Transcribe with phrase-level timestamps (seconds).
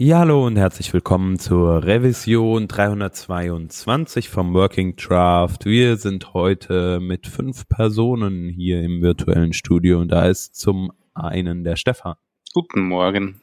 [0.00, 5.64] Ja, hallo und herzlich willkommen zur Revision 322 vom Working Draft.
[5.64, 11.64] Wir sind heute mit fünf Personen hier im virtuellen Studio und da ist zum einen
[11.64, 12.14] der Stefan.
[12.54, 13.40] Guten Morgen.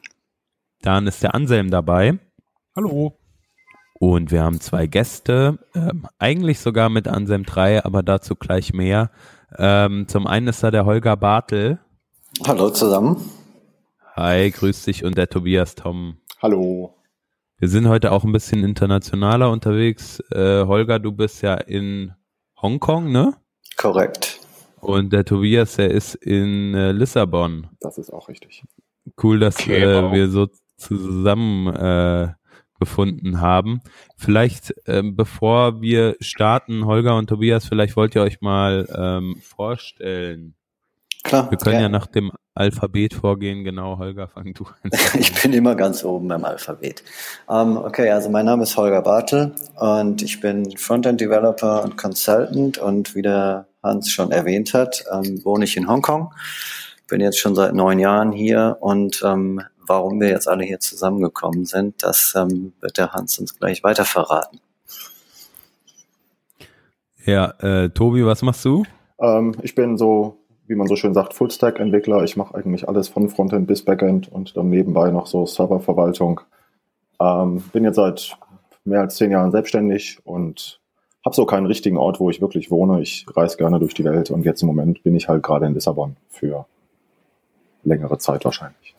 [0.80, 2.18] Dann ist der Anselm dabei.
[2.74, 3.18] Hallo.
[4.00, 9.10] Und wir haben zwei Gäste, ähm, eigentlich sogar mit Anselm 3, aber dazu gleich mehr.
[9.58, 11.80] Ähm, zum einen ist da der Holger Bartel.
[12.46, 13.18] Hallo zusammen.
[14.14, 16.16] Hi, grüß dich und der Tobias Tom.
[16.42, 16.94] Hallo.
[17.56, 20.20] Wir sind heute auch ein bisschen internationaler unterwegs.
[20.30, 22.12] Äh, Holger, du bist ja in
[22.60, 23.36] Hongkong, ne?
[23.78, 24.38] Korrekt.
[24.82, 27.68] Und der Tobias, der ist in äh, Lissabon.
[27.80, 28.64] Das ist auch richtig.
[29.22, 30.12] Cool, dass okay, äh, wow.
[30.12, 32.34] wir so zusammen äh,
[32.78, 33.80] gefunden haben.
[34.18, 40.54] Vielleicht, ähm, bevor wir starten, Holger und Tobias, vielleicht wollt ihr euch mal ähm, vorstellen.
[41.26, 41.50] Klar.
[41.50, 41.82] Wir können ja.
[41.82, 43.64] ja nach dem Alphabet vorgehen.
[43.64, 44.90] Genau, Holger, fang du an.
[45.18, 47.02] ich bin immer ganz oben beim Alphabet.
[47.48, 51.96] Um, ähm, okay, also mein Name ist Holger Bartel und ich bin Frontend Developer und
[51.96, 56.32] Consultant und wie der Hans schon erwähnt hat, ähm, wohne ich in Hongkong.
[57.08, 61.66] Bin jetzt schon seit neun Jahren hier und ähm, warum wir jetzt alle hier zusammengekommen
[61.66, 64.60] sind, das wird der Hans uns gleich weiter verraten.
[67.24, 68.84] Ja, äh, Tobi, was machst du?
[69.20, 72.24] Ähm, ich bin so wie man so schön sagt, Full-Stack-Entwickler.
[72.24, 76.40] Ich mache eigentlich alles von Frontend bis Backend und dann nebenbei noch so Serververwaltung.
[77.20, 78.36] Ähm, bin jetzt seit
[78.84, 80.80] mehr als zehn Jahren selbstständig und
[81.24, 83.00] habe so keinen richtigen Ort, wo ich wirklich wohne.
[83.00, 85.74] Ich reise gerne durch die Welt und jetzt im Moment bin ich halt gerade in
[85.74, 86.66] Lissabon für
[87.82, 88.94] längere Zeit wahrscheinlich.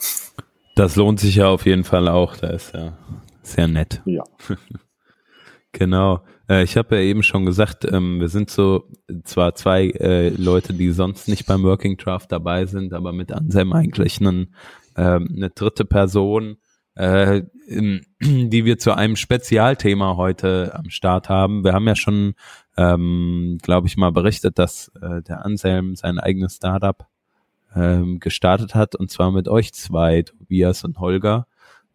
[0.75, 2.35] Das lohnt sich ja auf jeden Fall auch.
[2.37, 2.93] Da ist ja
[3.41, 4.01] sehr nett.
[4.05, 4.23] Ja.
[5.77, 6.23] genau.
[6.49, 8.89] Äh, ich habe ja eben schon gesagt, ähm, wir sind so
[9.23, 13.73] zwar zwei äh, Leute, die sonst nicht beim Working Draft dabei sind, aber mit Anselm
[13.73, 14.55] eigentlich einen,
[14.95, 16.57] ähm, eine dritte Person,
[16.95, 21.63] äh, in, die wir zu einem Spezialthema heute am Start haben.
[21.63, 22.33] Wir haben ja schon,
[22.75, 27.05] ähm, glaube ich, mal berichtet, dass äh, der Anselm sein eigenes Startup
[27.75, 31.45] ähm, gestartet hat und zwar mit euch zwei, Tobias und Holger.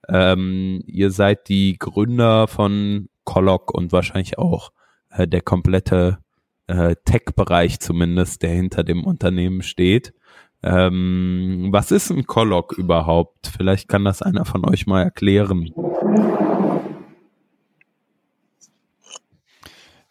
[0.09, 4.72] Ähm, ihr seid die Gründer von Colloc und wahrscheinlich auch
[5.10, 6.19] äh, der komplette
[6.66, 10.15] äh, Tech-Bereich zumindest, der hinter dem Unternehmen steht.
[10.62, 13.49] Ähm, was ist ein Colloc überhaupt?
[13.56, 15.71] Vielleicht kann das einer von euch mal erklären.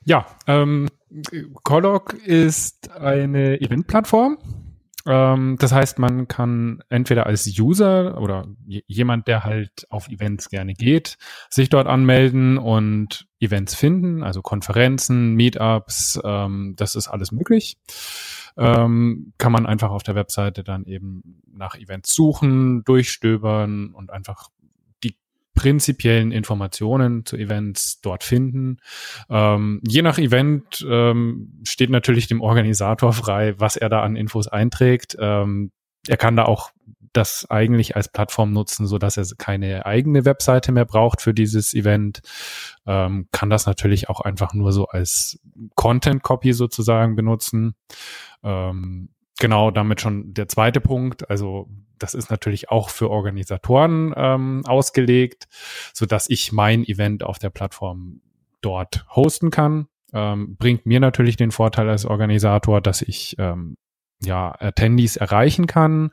[0.04, 0.90] Ja, ähm,
[1.64, 4.38] Colloc ist eine Eventplattform,
[5.08, 10.74] ähm, das heißt, man kann entweder als User oder jemand, der halt auf Events gerne
[10.74, 11.18] geht,
[11.50, 17.78] sich dort anmelden und Events finden, also Konferenzen, Meetups, ähm, das ist alles möglich.
[18.58, 24.50] Ähm, kann man einfach auf der Webseite dann eben nach Events suchen, durchstöbern und einfach
[25.62, 28.78] prinzipiellen Informationen zu Events dort finden.
[29.30, 34.48] Ähm, je nach Event ähm, steht natürlich dem Organisator frei, was er da an Infos
[34.48, 35.16] einträgt.
[35.20, 35.72] Ähm,
[36.08, 36.72] er kann da auch
[37.14, 41.76] das eigentlich als Plattform nutzen, so dass er keine eigene Webseite mehr braucht für dieses
[41.76, 42.22] Event.
[42.88, 45.40] Ähm, kann das natürlich auch einfach nur so als
[45.76, 47.76] Content Copy sozusagen benutzen.
[48.42, 49.10] Ähm,
[49.41, 51.29] genau, damit schon der zweite Punkt.
[51.29, 51.68] Also
[52.00, 55.47] das ist natürlich auch für Organisatoren ähm, ausgelegt,
[55.94, 58.22] so dass ich mein Event auf der Plattform
[58.62, 59.88] dort hosten kann.
[60.13, 63.78] Ähm, bringt mir natürlich den Vorteil als Organisator, dass ich ähm,
[64.24, 66.12] ja, Attendees erreichen kann,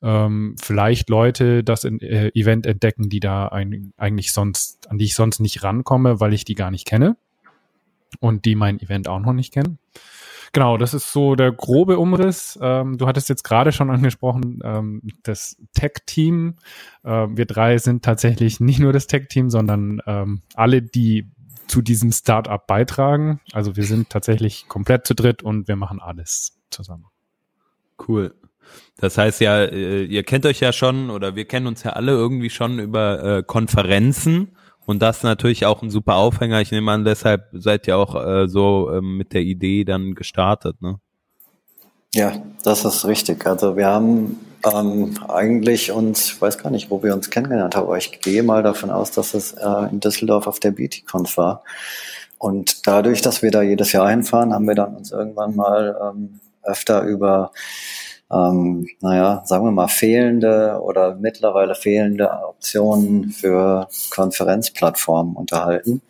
[0.00, 5.04] ähm, vielleicht Leute das in, äh, Event entdecken, die da ein, eigentlich sonst, an die
[5.04, 7.16] ich sonst nicht rankomme, weil ich die gar nicht kenne
[8.20, 9.78] und die mein Event auch noch nicht kennen.
[10.52, 12.58] Genau, das ist so der grobe Umriss.
[12.60, 16.56] Ähm, du hattest jetzt gerade schon angesprochen, ähm, das Tech-Team.
[17.04, 21.30] Äh, wir drei sind tatsächlich nicht nur das Tech-Team, sondern ähm, alle, die
[21.68, 23.40] zu diesem Startup beitragen.
[23.52, 27.06] Also wir sind tatsächlich komplett zu dritt und wir machen alles zusammen.
[28.06, 28.34] Cool.
[28.98, 32.12] Das heißt ja, äh, ihr kennt euch ja schon oder wir kennen uns ja alle
[32.12, 34.56] irgendwie schon über äh, Konferenzen
[34.86, 36.60] und das ist natürlich auch ein super Aufhänger.
[36.60, 40.80] Ich nehme an, deshalb seid ihr auch äh, so ähm, mit der Idee dann gestartet,
[40.80, 40.98] ne?
[42.14, 43.46] Ja, das ist richtig.
[43.46, 44.38] Also wir haben
[44.70, 48.42] ähm, eigentlich uns, ich weiß gar nicht, wo wir uns kennengelernt haben, aber ich gehe
[48.42, 51.62] mal davon aus, dass es äh, in Düsseldorf auf der BT-Conf war.
[52.38, 56.40] Und dadurch, dass wir da jedes Jahr hinfahren, haben wir dann uns irgendwann mal ähm,
[56.62, 57.52] öfter über
[58.32, 66.02] ähm, naja, sagen wir mal, fehlende oder mittlerweile fehlende Optionen für Konferenzplattformen unterhalten.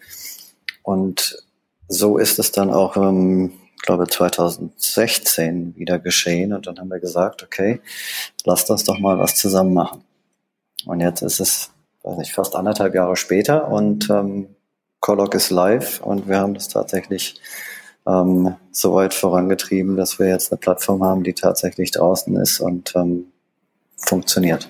[0.83, 1.45] Und
[1.89, 3.53] so ist es dann auch, ähm,
[3.83, 6.53] glaube 2016 wieder geschehen.
[6.53, 7.81] Und dann haben wir gesagt, okay,
[8.45, 10.05] lasst uns doch mal was zusammen machen.
[10.87, 11.73] Und jetzt ist es
[12.03, 14.49] weiß nicht, fast anderthalb Jahre später und ähm,
[15.01, 17.41] Colloc ist live und wir haben das tatsächlich
[18.07, 22.95] ähm, so weit vorangetrieben, dass wir jetzt eine Plattform haben, die tatsächlich draußen ist und
[22.97, 23.27] ähm,
[23.97, 24.69] funktioniert.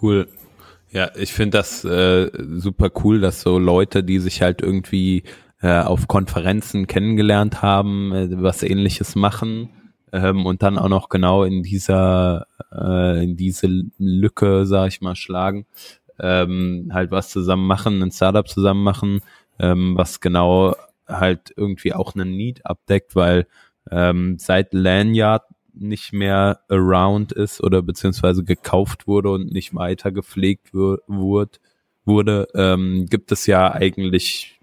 [0.00, 0.28] Cool.
[0.90, 5.22] Ja, ich finde das äh, super cool, dass so Leute, die sich halt irgendwie
[5.62, 9.70] äh, auf Konferenzen kennengelernt haben, äh, was ähnliches machen
[10.12, 15.16] ähm, und dann auch noch genau in dieser, äh, in diese Lücke, sag ich mal,
[15.16, 15.66] schlagen,
[16.18, 19.20] ähm, halt was zusammen machen, ein Startup zusammen machen,
[19.62, 20.74] ähm, was genau
[21.08, 23.46] halt irgendwie auch einen Need abdeckt, weil
[23.90, 25.44] ähm, seit Lanyard
[25.74, 31.58] nicht mehr around ist oder beziehungsweise gekauft wurde und nicht weiter gepflegt wurde,
[32.04, 34.58] wurde, ähm, gibt es ja eigentlich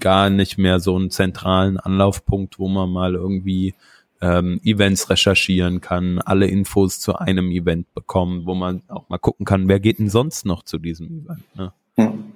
[0.00, 3.74] gar nicht mehr so einen zentralen Anlaufpunkt, wo man mal irgendwie
[4.22, 9.46] ähm, Events recherchieren kann, alle Infos zu einem Event bekommen, wo man auch mal gucken
[9.46, 11.56] kann, wer geht denn sonst noch zu diesem Event.
[11.56, 11.72] Ne?
[11.96, 12.32] Hm.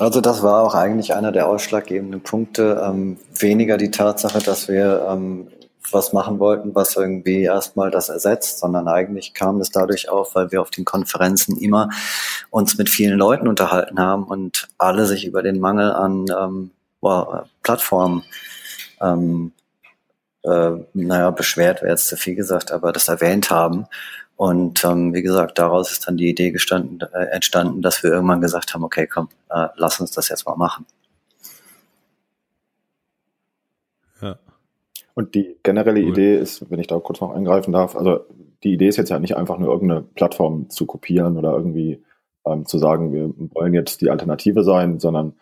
[0.00, 2.82] Also das war auch eigentlich einer der ausschlaggebenden Punkte.
[2.82, 5.48] Ähm, weniger die Tatsache, dass wir ähm,
[5.90, 10.52] was machen wollten, was irgendwie erstmal das ersetzt, sondern eigentlich kam es dadurch auf, weil
[10.52, 11.90] wir auf den Konferenzen immer
[12.48, 16.70] uns mit vielen Leuten unterhalten haben und alle sich über den Mangel an ähm,
[17.62, 18.22] Plattformen
[19.02, 19.52] ähm,
[20.44, 23.86] äh, naja, beschwert wäre jetzt zu viel gesagt, aber das erwähnt haben.
[24.36, 28.40] Und ähm, wie gesagt, daraus ist dann die Idee gestanden, äh, entstanden, dass wir irgendwann
[28.40, 30.86] gesagt haben, okay, komm, äh, lass uns das jetzt mal machen.
[35.20, 36.10] Und die generelle cool.
[36.10, 38.24] Idee ist, wenn ich da kurz noch eingreifen darf, also
[38.62, 42.02] die Idee ist jetzt ja nicht einfach nur irgendeine Plattform zu kopieren oder irgendwie
[42.46, 45.34] ähm, zu sagen, wir wollen jetzt die Alternative sein, sondern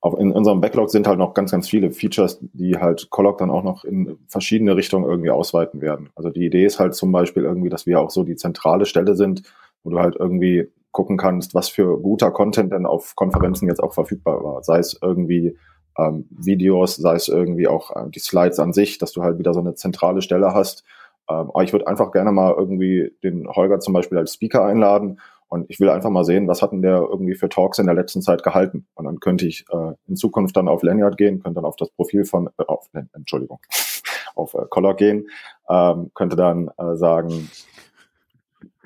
[0.00, 3.50] auch in unserem Backlog sind halt noch ganz, ganz viele Features, die halt Collog dann
[3.50, 6.10] auch noch in verschiedene Richtungen irgendwie ausweiten werden.
[6.14, 9.16] Also die Idee ist halt zum Beispiel irgendwie, dass wir auch so die zentrale Stelle
[9.16, 9.42] sind,
[9.82, 13.94] wo du halt irgendwie gucken kannst, was für guter Content denn auf Konferenzen jetzt auch
[13.94, 14.62] verfügbar war.
[14.62, 15.56] Sei es irgendwie
[15.98, 19.54] ähm, Videos, sei es irgendwie auch äh, die Slides an sich, dass du halt wieder
[19.54, 20.84] so eine zentrale Stelle hast.
[21.28, 25.20] Ähm, aber ich würde einfach gerne mal irgendwie den Holger zum Beispiel als Speaker einladen
[25.48, 28.20] und ich will einfach mal sehen, was hatten der irgendwie für Talks in der letzten
[28.20, 28.86] Zeit gehalten.
[28.94, 31.90] Und dann könnte ich äh, in Zukunft dann auf Lanyard gehen, könnte dann auf das
[31.90, 33.60] Profil von, äh, auf, äh, Entschuldigung,
[34.34, 35.28] auf äh, Collar gehen,
[35.68, 37.48] ähm, könnte dann äh, sagen,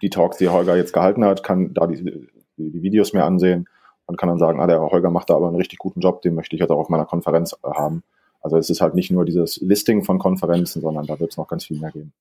[0.03, 2.03] die Talks, die Holger jetzt gehalten hat, kann da die,
[2.57, 3.67] die, die Videos mir ansehen
[4.07, 6.35] und kann dann sagen, ah, der Holger macht da aber einen richtig guten Job, den
[6.35, 8.03] möchte ich jetzt auch auf meiner Konferenz äh, haben.
[8.43, 11.49] Also es ist halt nicht nur dieses Listing von Konferenzen, sondern da wird es noch
[11.49, 12.13] ganz viel mehr geben.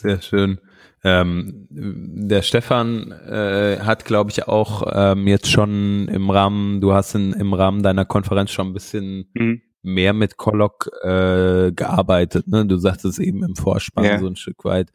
[0.00, 0.60] Sehr schön.
[1.04, 7.14] Ähm, der Stefan äh, hat, glaube ich, auch ähm, jetzt schon im Rahmen, du hast
[7.14, 9.62] in, im Rahmen deiner Konferenz schon ein bisschen mhm.
[9.82, 12.48] mehr mit Colloc äh, gearbeitet.
[12.48, 12.66] Ne?
[12.66, 14.18] Du sagtest eben im Vorspann ja.
[14.18, 14.90] so ein Stück weit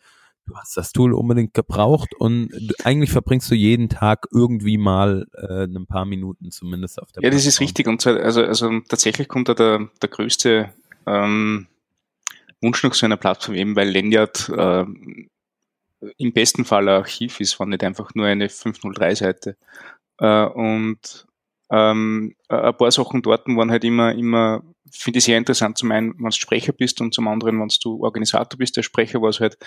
[0.45, 5.27] du hast das Tool unbedingt gebraucht und du, eigentlich verbringst du jeden Tag irgendwie mal
[5.33, 7.87] äh, ein paar Minuten zumindest auf der Ja, das ist richtig.
[7.87, 10.69] Und zwar, also, also tatsächlich kommt da der, der größte
[11.05, 11.67] ähm,
[12.63, 14.85] Wunsch nach so einer Plattform eben, weil Lanyard äh,
[16.17, 19.57] im besten Fall ein Archiv ist, war nicht einfach nur eine 503-Seite.
[20.19, 21.27] Äh, und
[21.69, 25.77] ähm, ein paar Sachen dort waren halt immer, immer, finde ich sehr interessant.
[25.77, 28.77] Zum einen, wenn du Sprecher bist und zum anderen, wenn du Organisator bist.
[28.77, 29.57] Der Sprecher war es halt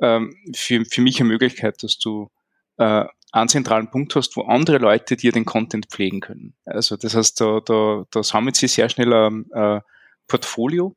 [0.00, 2.30] ähm, für, für mich eine Möglichkeit, dass du
[2.78, 6.54] äh, einen zentralen Punkt hast, wo andere Leute dir den Content pflegen können.
[6.64, 9.80] Also das heißt, da, da, da sammelt sich sehr schnell ein äh,
[10.26, 10.96] Portfolio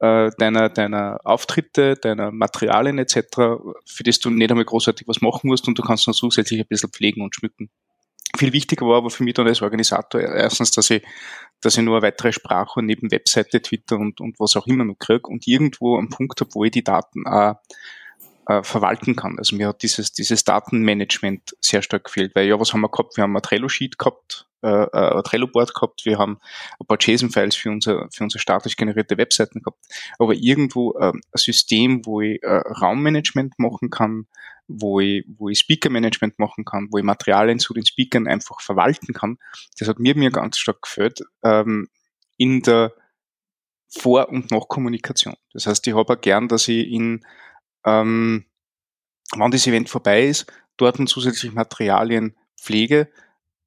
[0.00, 3.22] äh, deiner, deiner Auftritte, deiner Materialien etc.,
[3.84, 6.66] für das du nicht einmal großartig was machen musst und du kannst dann zusätzlich ein
[6.66, 7.70] bisschen pflegen und schmücken.
[8.36, 11.02] Viel wichtiger war aber für mich dann als Organisator erstens, dass ich,
[11.60, 14.98] dass ich nur eine weitere Sprache neben Webseite, Twitter und, und was auch immer noch
[14.98, 17.56] kriege und irgendwo einen Punkt habe, wo ich die Daten auch
[18.46, 19.36] äh, verwalten kann.
[19.38, 23.16] Also mir hat dieses, dieses Datenmanagement sehr stark gefehlt, weil ja, was haben wir gehabt?
[23.16, 26.38] Wir haben ein Trello-Sheet gehabt, äh, äh ein Trello-Board gehabt, wir haben
[26.78, 29.78] ein paar JSON-Files für, unser, für unsere statisch generierte Webseiten gehabt,
[30.18, 34.26] aber irgendwo äh, ein System, wo ich äh, Raummanagement machen kann,
[34.68, 39.12] wo ich, wo ich Speaker-Management machen kann, wo ich Materialien zu den Speakern einfach verwalten
[39.12, 39.38] kann,
[39.78, 41.88] das hat mir, mir ganz stark gefällt, ähm,
[42.36, 42.92] in der
[43.88, 45.34] Vor- und Nachkommunikation.
[45.52, 47.24] Das heißt, ich habe auch gern, dass ich in
[47.84, 48.44] ähm,
[49.36, 53.08] wann das Event vorbei ist, dort zusätzliche Materialien pflege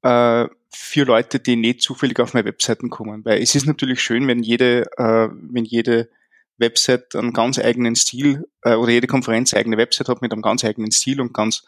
[0.02, 3.24] äh, für Leute, die nicht zufällig auf meine Webseiten kommen.
[3.24, 6.10] Weil es ist natürlich schön, wenn jede, äh, wenn jede
[6.58, 10.64] Website einen ganz eigenen Stil äh, oder jede Konferenz eigene Website hat mit einem ganz
[10.64, 11.64] eigenen Stil und ganz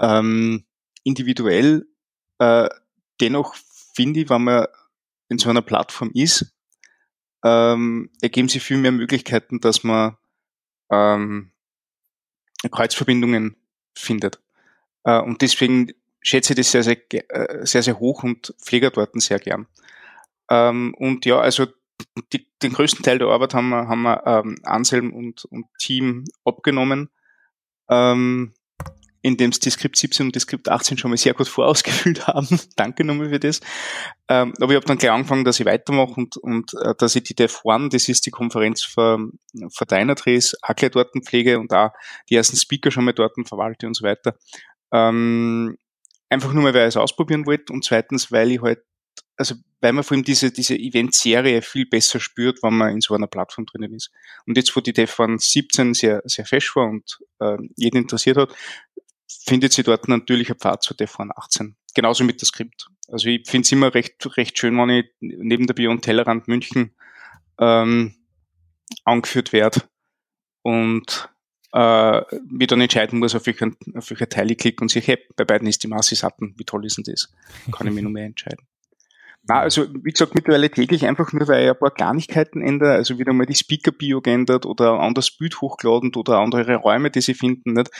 [0.00, 0.64] ähm,
[1.04, 1.86] individuell.
[2.38, 2.68] Äh,
[3.20, 3.54] dennoch
[3.94, 4.66] finde ich, wenn man
[5.28, 6.54] in so einer Plattform ist,
[7.44, 10.16] ähm, ergeben sich viel mehr Möglichkeiten, dass man
[10.90, 11.52] ähm,
[12.70, 13.56] Kreuzverbindungen
[13.94, 14.40] findet.
[15.04, 15.92] Äh, und deswegen
[16.28, 19.66] schätze das sehr, sehr, äh, sehr, sehr hoch und pflege dort sehr gern.
[20.50, 21.66] Ähm, und ja, also
[22.32, 26.24] die, den größten Teil der Arbeit haben wir, haben wir ähm, Anselm und, und Team
[26.44, 27.10] abgenommen.
[27.90, 28.52] Ähm,
[29.22, 32.60] indem sie die Skript 17 und die Skript 18 schon mal sehr gut vorausgefüllt haben.
[32.76, 33.60] Danke nochmal für das.
[34.28, 37.24] Ähm, aber ich habe dann gleich angefangen, dass ich weitermache und, und äh, dass ich
[37.24, 39.18] die Dev One, das ist die Konferenz für,
[39.70, 41.90] für Dynatrace, auch gleich dort pflege und auch
[42.30, 44.36] die ersten Speaker schon mal dort verwalte und so weiter.
[44.92, 45.76] Ähm,
[46.28, 48.80] einfach nur mal, weil ich es ausprobieren wollte und zweitens, weil ich halt,
[49.36, 53.14] also weil man vor allem diese, diese Event-Serie viel besser spürt, wenn man in so
[53.14, 54.10] einer Plattform drinnen ist.
[54.46, 58.36] Und jetzt, wo die Dev One 17 sehr, sehr fesch war und äh, jeden interessiert
[58.36, 58.54] hat,
[59.28, 61.76] findet sie dort natürlich ein Pfad zu DEFRAN 18.
[61.94, 62.88] Genauso mit der Skript.
[63.08, 66.94] Also ich finde es immer recht, recht schön, wenn ich neben der Beyond Tellerrand München
[67.58, 68.14] ähm,
[69.04, 69.82] angeführt werde
[70.62, 71.30] und
[71.72, 75.18] äh, mir dann entscheiden muss, auf welchen, auf welcher Teile ich klicke und sich, hey,
[75.36, 76.54] bei beiden ist die Masse satten.
[76.56, 77.32] Wie toll ist denn das?
[77.72, 78.66] Kann ich mir nur mehr entscheiden.
[79.48, 83.18] Na, also wie gesagt, mittlerweile täglich einfach nur, weil ich ein paar Kleinigkeiten ändere, also
[83.18, 87.34] wieder mal die Speaker-Bio geändert oder ein anderes Bild hochgeladen oder andere Räume, die sie
[87.34, 87.72] finden.
[87.72, 87.90] Nicht?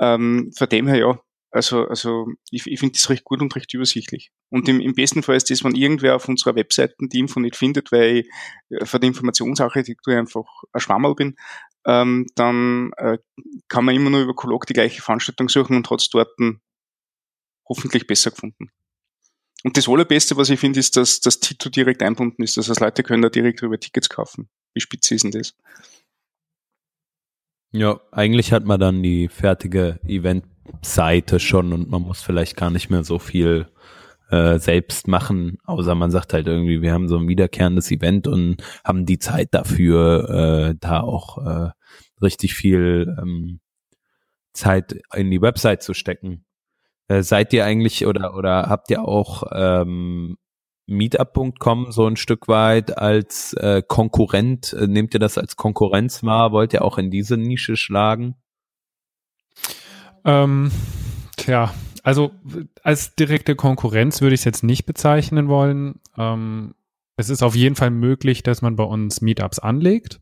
[0.00, 1.20] Ähm, von dem her ja,
[1.52, 4.30] also, also ich, ich finde das recht gut und recht übersichtlich.
[4.50, 7.56] Und im, im besten Fall ist das, wenn irgendwer auf unserer Webseite die Info nicht
[7.56, 8.28] findet, weil ich
[8.70, 11.36] äh, für die Informationsarchitektur einfach ein Schwammerl bin,
[11.86, 13.18] ähm, dann äh,
[13.68, 16.30] kann man immer nur über Kolog die gleiche Veranstaltung suchen und hat es dort
[17.68, 18.70] hoffentlich besser gefunden.
[19.62, 22.56] Und das Allerbeste, was ich finde, ist, dass das Tito direkt einbunden ist.
[22.56, 24.48] Das heißt, Leute können da direkt über Tickets kaufen.
[24.74, 25.54] Wie spitze ist denn das?
[27.72, 32.90] Ja, eigentlich hat man dann die fertige Event-Seite schon und man muss vielleicht gar nicht
[32.90, 33.68] mehr so viel
[34.30, 38.62] äh, selbst machen, außer man sagt halt irgendwie, wir haben so ein wiederkehrendes Event und
[38.84, 41.70] haben die Zeit dafür, äh, da auch äh,
[42.22, 43.60] richtig viel ähm,
[44.52, 46.44] Zeit in die Website zu stecken.
[47.08, 50.36] Äh, seid ihr eigentlich oder oder habt ihr auch ähm,
[50.86, 56.52] Meetup.com so ein Stück weit als äh, Konkurrent, äh, nehmt ihr das als Konkurrenz wahr?
[56.52, 58.34] Wollt ihr auch in diese Nische schlagen?
[60.24, 60.70] Ähm,
[61.36, 62.32] tja, also
[62.82, 66.00] als direkte Konkurrenz würde ich es jetzt nicht bezeichnen wollen.
[66.16, 66.74] Ähm,
[67.16, 70.20] es ist auf jeden Fall möglich, dass man bei uns Meetups anlegt.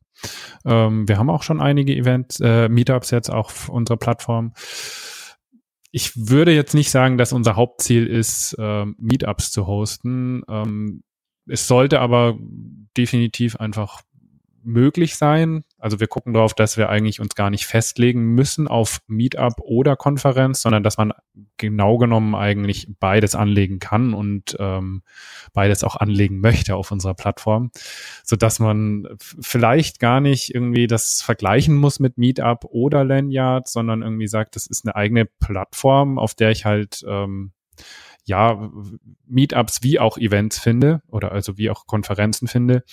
[0.64, 4.52] Ähm, wir haben auch schon einige Events, äh, Meetups jetzt auf unserer Plattform
[5.90, 10.42] ich würde jetzt nicht sagen, dass unser Hauptziel ist, äh, Meetups zu hosten.
[10.48, 11.02] Ähm,
[11.46, 12.38] es sollte aber
[12.96, 14.02] definitiv einfach
[14.62, 15.64] möglich sein.
[15.78, 19.94] Also wir gucken darauf, dass wir eigentlich uns gar nicht festlegen müssen auf Meetup oder
[19.96, 21.12] Konferenz, sondern dass man
[21.56, 25.02] genau genommen eigentlich beides anlegen kann und ähm,
[25.52, 27.70] beides auch anlegen möchte auf unserer Plattform,
[28.24, 34.02] so dass man vielleicht gar nicht irgendwie das vergleichen muss mit Meetup oder Lanyard, sondern
[34.02, 37.52] irgendwie sagt, das ist eine eigene Plattform, auf der ich halt ähm,
[38.28, 38.70] ja,
[39.26, 42.84] Meetups wie auch Events finde oder also wie auch Konferenzen finde.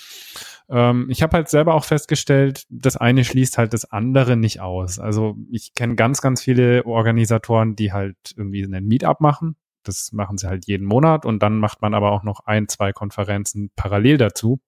[0.68, 4.98] Ähm, ich habe halt selber auch festgestellt, das eine schließt halt das andere nicht aus.
[4.98, 9.56] Also ich kenne ganz, ganz viele Organisatoren, die halt irgendwie einen Meetup machen.
[9.82, 12.92] Das machen sie halt jeden Monat und dann macht man aber auch noch ein, zwei
[12.92, 14.60] Konferenzen parallel dazu.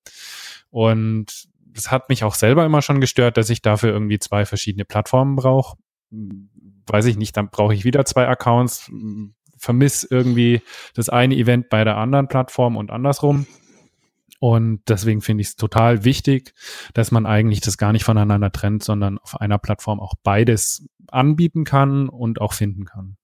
[0.71, 4.85] Und das hat mich auch selber immer schon gestört, dass ich dafür irgendwie zwei verschiedene
[4.85, 5.77] Plattformen brauche.
[6.11, 8.91] Weiß ich nicht, dann brauche ich wieder zwei Accounts,
[9.57, 10.63] vermisse irgendwie
[10.95, 13.47] das eine Event bei der anderen Plattform und andersrum.
[14.39, 16.55] Und deswegen finde ich es total wichtig,
[16.95, 21.65] dass man eigentlich das gar nicht voneinander trennt, sondern auf einer Plattform auch beides anbieten
[21.65, 23.17] kann und auch finden kann.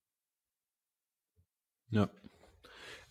[1.89, 2.09] Ja,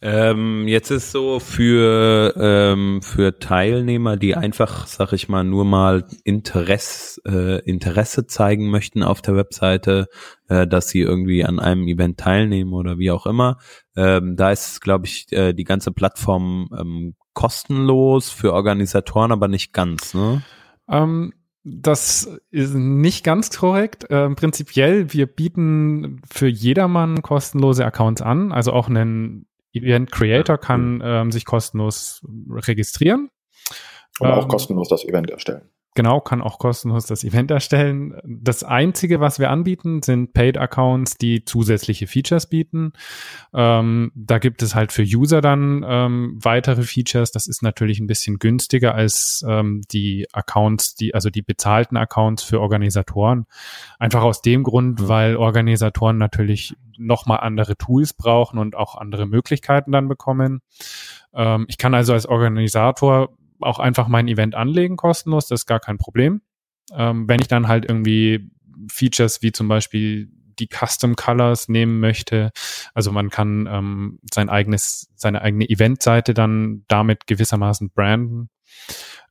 [0.07, 6.05] ähm, jetzt ist so für ähm, für Teilnehmer, die einfach, sag ich mal, nur mal
[6.25, 10.09] Interesse äh, Interesse zeigen möchten auf der Webseite,
[10.49, 13.57] äh, dass sie irgendwie an einem Event teilnehmen oder wie auch immer.
[13.97, 19.73] Ähm, da ist, glaube ich, äh, die ganze Plattform ähm, kostenlos für Organisatoren, aber nicht
[19.73, 20.15] ganz.
[20.15, 20.43] Ne?
[20.89, 21.33] Ähm,
[21.65, 24.07] das ist nicht ganz korrekt.
[24.11, 31.03] Ähm, prinzipiell, wir bieten für jedermann kostenlose Accounts an, also auch einen Event Creator kann
[31.05, 33.31] ähm, sich kostenlos registrieren.
[34.21, 35.69] Und auch ähm, kostenlos das Event erstellen.
[35.97, 38.21] Genau, kann auch kostenlos das Event erstellen.
[38.25, 42.93] Das Einzige, was wir anbieten, sind Paid-Accounts, die zusätzliche Features bieten.
[43.55, 47.31] Ähm, da gibt es halt für User dann ähm, weitere Features.
[47.31, 52.43] Das ist natürlich ein bisschen günstiger als ähm, die Accounts, die, also die bezahlten Accounts
[52.43, 53.47] für Organisatoren.
[54.01, 55.09] Einfach aus dem Grund, mhm.
[55.09, 60.61] weil Organisatoren natürlich nochmal andere Tools brauchen und auch andere Möglichkeiten dann bekommen.
[61.35, 63.31] Ähm, ich kann also als Organisator
[63.61, 66.43] auch einfach mein Event anlegen kostenlos, das ist gar kein Problem.
[66.93, 68.51] Ähm, wenn ich dann halt irgendwie
[68.91, 72.51] Features wie zum Beispiel die Custom Colors nehmen möchte.
[72.95, 78.51] Also man kann ähm, sein eigenes, seine eigene Eventseite dann damit gewissermaßen branden.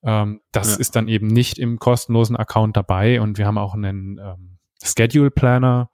[0.04, 0.80] Ähm, das ja.
[0.80, 5.32] ist dann eben nicht im kostenlosen Account dabei und wir haben auch einen ähm, Schedule
[5.32, 5.90] Planner.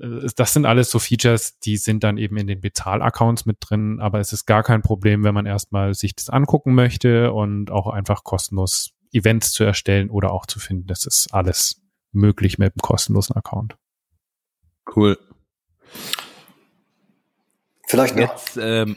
[0.00, 4.00] Äh, das sind alles so Features, die sind dann eben in den Bezahlaccounts mit drin,
[4.00, 7.86] aber es ist gar kein Problem, wenn man erstmal sich das angucken möchte und auch
[7.86, 10.86] einfach kostenlos Events zu erstellen oder auch zu finden.
[10.86, 11.82] Das ist alles
[12.12, 13.76] möglich mit einem kostenlosen Account.
[14.94, 15.18] Cool.
[17.86, 18.96] Vielleicht noch, Jetzt, ähm,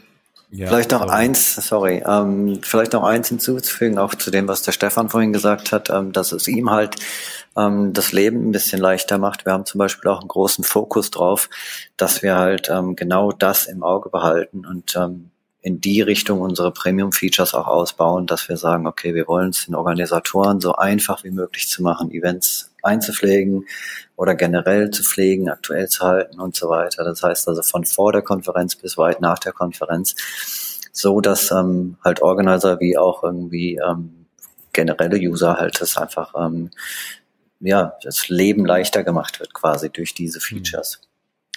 [0.50, 4.72] ja, vielleicht noch eins, sorry, ähm, vielleicht noch eins hinzuzufügen, auch zu dem, was der
[4.72, 6.96] Stefan vorhin gesagt hat, ähm, dass es ihm halt
[7.56, 9.44] ähm, das Leben ein bisschen leichter macht.
[9.44, 11.50] Wir haben zum Beispiel auch einen großen Fokus drauf,
[11.96, 15.30] dass wir halt ähm, genau das im Auge behalten und ähm,
[15.68, 19.74] in die Richtung unsere Premium-Features auch ausbauen, dass wir sagen, okay, wir wollen es den
[19.74, 23.66] Organisatoren so einfach wie möglich zu machen, Events einzupflegen
[24.16, 27.04] oder generell zu pflegen, aktuell zu halten und so weiter.
[27.04, 30.14] Das heißt also von vor der Konferenz bis weit nach der Konferenz,
[30.90, 34.24] so dass ähm, halt Organizer wie auch irgendwie ähm,
[34.72, 36.70] generelle User halt das einfach ähm,
[37.60, 41.02] ja das Leben leichter gemacht wird quasi durch diese Features.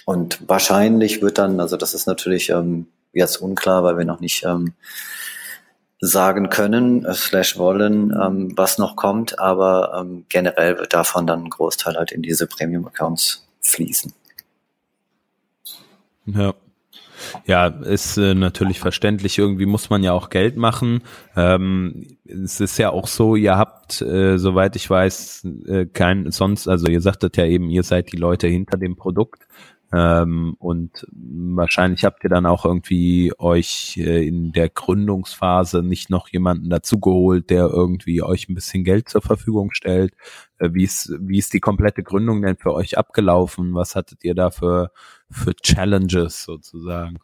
[0.04, 4.44] Und wahrscheinlich wird dann, also das ist natürlich ähm, jetzt unklar, weil wir noch nicht
[4.44, 4.74] ähm,
[6.00, 11.44] sagen können, äh, slash wollen, ähm, was noch kommt, aber ähm, generell wird davon dann
[11.44, 14.12] ein Großteil halt in diese Premium-Accounts fließen.
[16.26, 16.54] Ja.
[17.46, 19.38] Ja, ist äh, natürlich verständlich.
[19.38, 21.02] Irgendwie muss man ja auch Geld machen.
[21.36, 26.66] Ähm, es ist ja auch so, ihr habt, äh, soweit ich weiß, äh, kein sonst,
[26.66, 29.46] also ihr sagtet ja eben, ihr seid die Leute hinter dem Produkt.
[29.94, 36.28] Ähm, und wahrscheinlich habt ihr dann auch irgendwie euch äh, in der Gründungsphase nicht noch
[36.30, 40.14] jemanden dazugeholt, der irgendwie euch ein bisschen Geld zur Verfügung stellt.
[40.58, 43.74] Äh, wie, ist, wie ist die komplette Gründung denn für euch abgelaufen?
[43.74, 44.92] Was hattet ihr da für,
[45.30, 47.18] für Challenges sozusagen?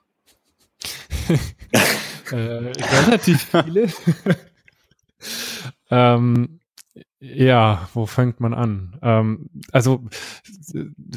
[2.31, 3.88] äh, relativ viele.
[5.90, 6.61] ähm,
[7.21, 8.97] ja, wo fängt man an?
[9.03, 10.05] Ähm, also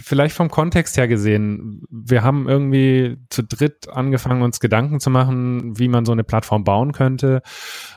[0.01, 5.77] vielleicht vom Kontext her gesehen, wir haben irgendwie zu dritt angefangen, uns Gedanken zu machen,
[5.77, 7.43] wie man so eine Plattform bauen könnte.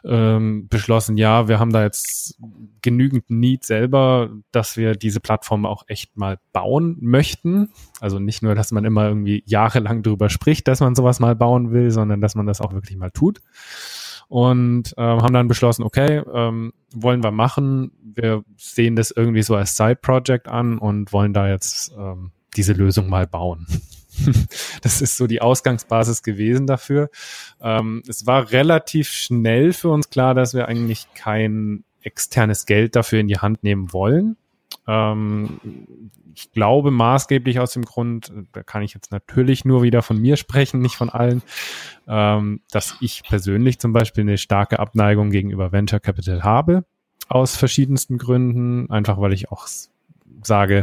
[0.04, 2.38] Ähm, beschlossen, ja, wir haben da jetzt
[2.82, 7.70] genügend Need selber, dass wir diese Plattform auch echt mal bauen möchten.
[8.00, 11.72] Also nicht nur, dass man immer irgendwie jahrelang drüber spricht, dass man sowas mal bauen
[11.72, 13.40] will, sondern dass man das auch wirklich mal tut
[14.34, 17.92] und ähm, haben dann beschlossen, okay, ähm, wollen wir machen.
[18.02, 23.08] Wir sehen das irgendwie so als Side-Project an und wollen da jetzt ähm, diese Lösung
[23.08, 23.68] mal bauen.
[24.82, 27.10] das ist so die Ausgangsbasis gewesen dafür.
[27.60, 33.20] Ähm, es war relativ schnell für uns klar, dass wir eigentlich kein externes Geld dafür
[33.20, 34.36] in die Hand nehmen wollen.
[34.86, 35.58] Ähm,
[36.34, 40.36] ich glaube maßgeblich aus dem Grund, da kann ich jetzt natürlich nur wieder von mir
[40.36, 41.42] sprechen, nicht von allen,
[42.06, 46.84] ähm, dass ich persönlich zum Beispiel eine starke Abneigung gegenüber Venture Capital habe,
[47.28, 49.66] aus verschiedensten Gründen, einfach weil ich auch
[50.42, 50.82] sage,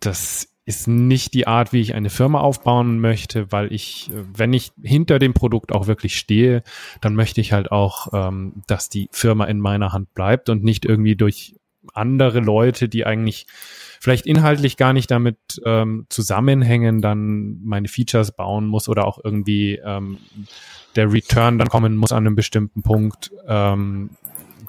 [0.00, 4.72] das ist nicht die Art, wie ich eine Firma aufbauen möchte, weil ich, wenn ich
[4.80, 6.62] hinter dem Produkt auch wirklich stehe,
[7.00, 10.84] dann möchte ich halt auch, ähm, dass die Firma in meiner Hand bleibt und nicht
[10.84, 11.56] irgendwie durch
[11.94, 13.46] andere Leute, die eigentlich
[14.00, 19.80] vielleicht inhaltlich gar nicht damit ähm, zusammenhängen, dann meine Features bauen muss oder auch irgendwie
[19.84, 20.18] ähm,
[20.96, 24.10] der Return dann kommen muss an einem bestimmten Punkt, ähm,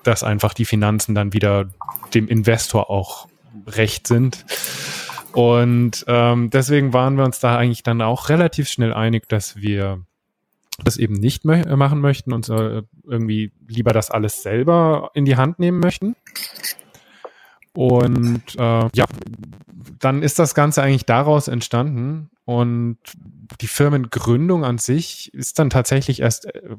[0.04, 1.70] dass einfach die Finanzen dann wieder
[2.14, 3.28] dem Investor auch
[3.68, 4.46] recht sind.
[5.34, 10.04] Und ähm, deswegen waren wir uns da eigentlich dann auch relativ schnell einig, dass wir
[10.84, 15.38] das eben nicht mö machen möchten und äh, irgendwie lieber das alles selber in die
[15.38, 16.16] Hand nehmen möchten.
[17.74, 19.06] Und äh, ja,
[20.00, 22.30] dann ist das Ganze eigentlich daraus entstanden.
[22.46, 22.98] Und
[23.62, 26.76] die Firmengründung an sich ist dann tatsächlich erst äh,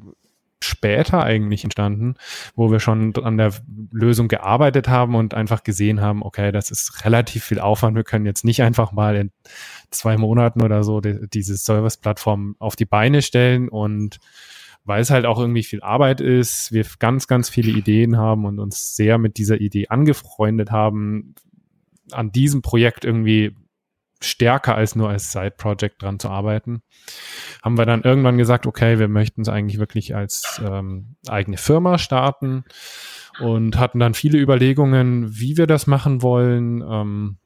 [0.63, 2.15] später eigentlich entstanden,
[2.55, 3.53] wo wir schon an der
[3.91, 7.95] Lösung gearbeitet haben und einfach gesehen haben, okay, das ist relativ viel Aufwand.
[7.95, 9.31] Wir können jetzt nicht einfach mal in
[9.91, 14.19] zwei Monaten oder so die, diese Service-Plattform auf die Beine stellen und
[14.85, 18.59] weil es halt auch irgendwie viel Arbeit ist, wir ganz, ganz viele Ideen haben und
[18.59, 21.35] uns sehr mit dieser Idee angefreundet haben,
[22.11, 23.55] an diesem Projekt irgendwie
[24.25, 26.81] stärker als nur als Side-Project dran zu arbeiten,
[27.61, 31.97] haben wir dann irgendwann gesagt, okay, wir möchten es eigentlich wirklich als ähm, eigene Firma
[31.97, 32.63] starten
[33.39, 36.81] und hatten dann viele Überlegungen, wie wir das machen wollen.
[36.81, 37.37] Ähm,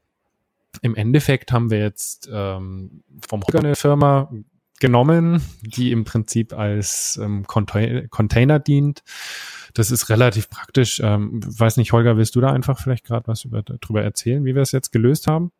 [0.82, 4.32] Im Endeffekt haben wir jetzt ähm, vom eine Firma,
[4.80, 9.04] genommen, die im Prinzip als ähm, Container dient.
[9.74, 11.00] Das ist relativ praktisch.
[11.04, 14.56] Ähm, weiß nicht, Holger, willst du da einfach vielleicht gerade was über, darüber erzählen, wie
[14.56, 15.52] wir es jetzt gelöst haben?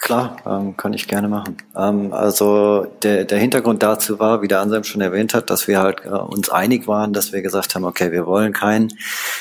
[0.00, 1.56] Klar, ähm, kann ich gerne machen.
[1.76, 5.80] Ähm, also der, der Hintergrund dazu war, wie der Anselm schon erwähnt hat, dass wir
[5.80, 8.92] halt äh, uns einig waren, dass wir gesagt haben, okay, wir wollen kein,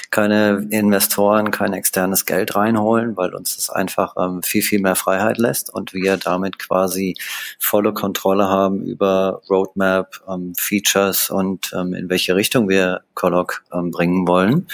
[0.09, 5.37] keine Investoren, kein externes Geld reinholen, weil uns das einfach ähm, viel, viel mehr Freiheit
[5.37, 7.15] lässt und wir damit quasi
[7.59, 13.91] volle Kontrolle haben über Roadmap, ähm, Features und ähm, in welche Richtung wir Colloc ähm,
[13.91, 14.65] bringen wollen.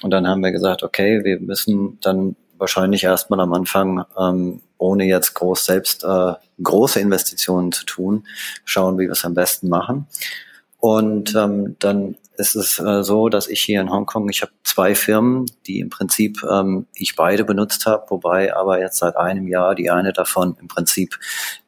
[0.00, 5.04] Und dann haben wir gesagt, okay, wir müssen dann wahrscheinlich erstmal am Anfang ähm, ohne
[5.04, 8.26] jetzt groß selbst äh, große Investitionen zu tun,
[8.64, 10.06] schauen, wie wir es am besten machen.
[10.78, 14.94] Und ähm, dann ist es äh, so, dass ich hier in Hongkong, ich habe zwei
[14.94, 19.74] Firmen, die im Prinzip ähm, ich beide benutzt habe, wobei aber jetzt seit einem Jahr
[19.74, 21.18] die eine davon im Prinzip,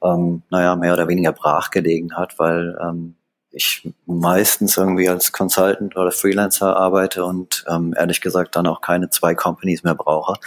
[0.02, 3.16] ähm, naja, mehr oder weniger brachgelegen hat, weil ähm,
[3.50, 9.10] ich meistens irgendwie als Consultant oder Freelancer arbeite und ähm, ehrlich gesagt dann auch keine
[9.10, 10.38] zwei Companies mehr brauche.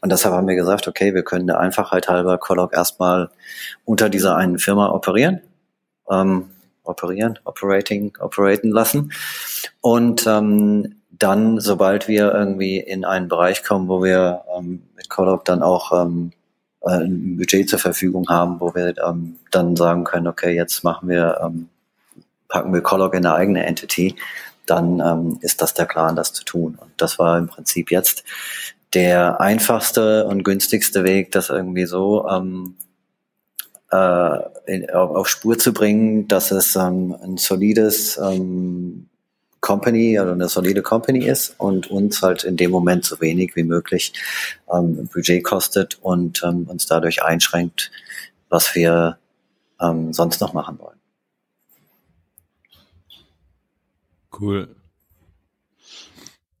[0.00, 3.30] Und deshalb haben wir gesagt, okay, wir können der Einfachheit halber Colloc erstmal
[3.84, 5.40] unter dieser einen Firma operieren,
[6.10, 6.50] ähm,
[6.84, 9.12] operieren, operating, operaten lassen.
[9.80, 15.44] Und ähm, dann, sobald wir irgendwie in einen Bereich kommen, wo wir ähm, mit Colloc
[15.44, 16.32] dann auch ähm,
[16.82, 21.08] äh, ein Budget zur Verfügung haben, wo wir ähm, dann sagen können, okay, jetzt machen
[21.08, 21.68] wir, ähm,
[22.48, 24.14] packen wir Colloc in eine eigene Entity,
[24.66, 26.78] dann ähm, ist das der Plan, das zu tun.
[26.80, 28.24] Und das war im Prinzip jetzt
[28.94, 32.76] der einfachste und günstigste Weg, das irgendwie so ähm,
[33.90, 39.08] äh, in, auf, auf, Spur zu bringen, dass es ähm, ein solides ähm,
[39.60, 43.64] Company oder eine solide Company ist und uns halt in dem Moment so wenig wie
[43.64, 44.12] möglich
[44.72, 47.90] ähm, Budget kostet und ähm, uns dadurch einschränkt,
[48.48, 49.18] was wir
[49.80, 50.98] ähm, sonst noch machen wollen.
[54.38, 54.77] Cool.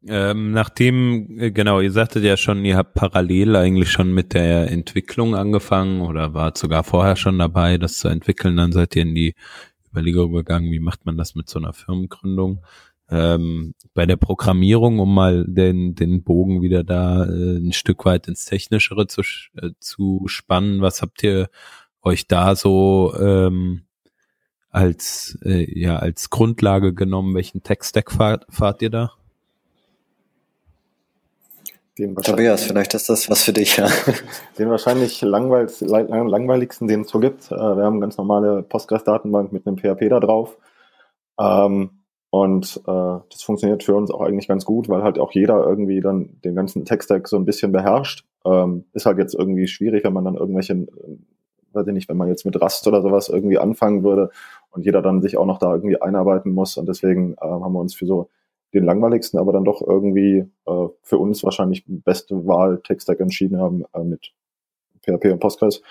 [0.08, 4.70] Ähm, nachdem, äh, genau, ihr sagtet ja schon, ihr habt parallel eigentlich schon mit der
[4.70, 8.56] Entwicklung angefangen oder wart sogar vorher schon dabei, das zu entwickeln.
[8.56, 9.34] Dann seid ihr in die
[9.90, 12.64] Überlegung gegangen, wie macht man das mit so einer Firmengründung.
[13.10, 18.28] Ähm, bei der Programmierung, um mal den, den Bogen wieder da äh, ein Stück weit
[18.28, 19.22] ins Technischere zu,
[19.56, 21.48] äh, zu spannen, was habt ihr
[22.02, 23.82] euch da so ähm,
[24.70, 27.34] als, äh, ja, als Grundlage genommen?
[27.34, 29.17] Welchen Tech-Stack fahrt, fahrt ihr da?
[31.98, 33.88] Den Tobias, vielleicht ist das was für dich, ja.
[34.58, 37.50] Den wahrscheinlich langweiligsten, den es so gibt.
[37.50, 40.56] Äh, wir haben eine ganz normale Postgres-Datenbank mit einem PHP da drauf.
[41.40, 41.90] Ähm,
[42.30, 46.00] und äh, das funktioniert für uns auch eigentlich ganz gut, weil halt auch jeder irgendwie
[46.00, 48.24] dann den ganzen Tech-Stack so ein bisschen beherrscht.
[48.44, 50.86] Ähm, ist halt jetzt irgendwie schwierig, wenn man dann irgendwelche, äh,
[51.72, 54.30] weiß ich nicht, wenn man jetzt mit Rust oder sowas irgendwie anfangen würde
[54.70, 56.76] und jeder dann sich auch noch da irgendwie einarbeiten muss.
[56.76, 58.28] Und deswegen haben wir uns für so
[58.74, 63.84] den langweiligsten, aber dann doch irgendwie äh, für uns wahrscheinlich beste Wahl Tech-Stack entschieden haben
[63.94, 64.32] äh, mit
[65.02, 65.82] PHP und Postgres.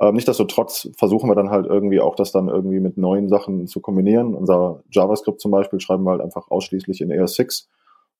[0.00, 3.80] Ähm, Nichtsdestotrotz versuchen wir dann halt irgendwie auch das dann irgendwie mit neuen Sachen zu
[3.80, 4.34] kombinieren.
[4.34, 7.66] Unser JavaScript zum Beispiel schreiben wir halt einfach ausschließlich in ES6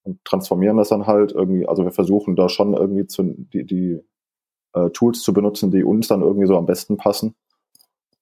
[0.04, 1.66] und transformieren das dann halt irgendwie.
[1.66, 4.00] Also wir versuchen da schon irgendwie zu, die, die
[4.72, 7.34] äh, Tools zu benutzen, die uns dann irgendwie so am besten passen.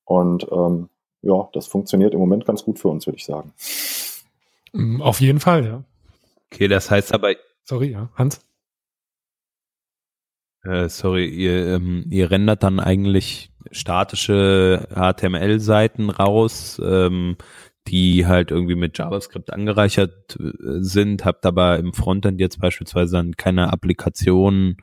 [0.05, 0.89] Und ähm,
[1.23, 3.53] ja, das funktioniert im Moment ganz gut für uns, würde ich sagen.
[4.75, 5.85] Mm, auf jeden Fall, ja.
[6.53, 7.35] Okay, das heißt aber.
[7.63, 8.45] Sorry, ja, Hans.
[10.63, 17.37] Äh, sorry, ihr, ähm, ihr rendert dann eigentlich statische HTML-Seiten raus, ähm,
[17.87, 23.37] die halt irgendwie mit JavaScript angereichert äh, sind, habt aber im Frontend jetzt beispielsweise dann
[23.37, 24.79] keine Applikation,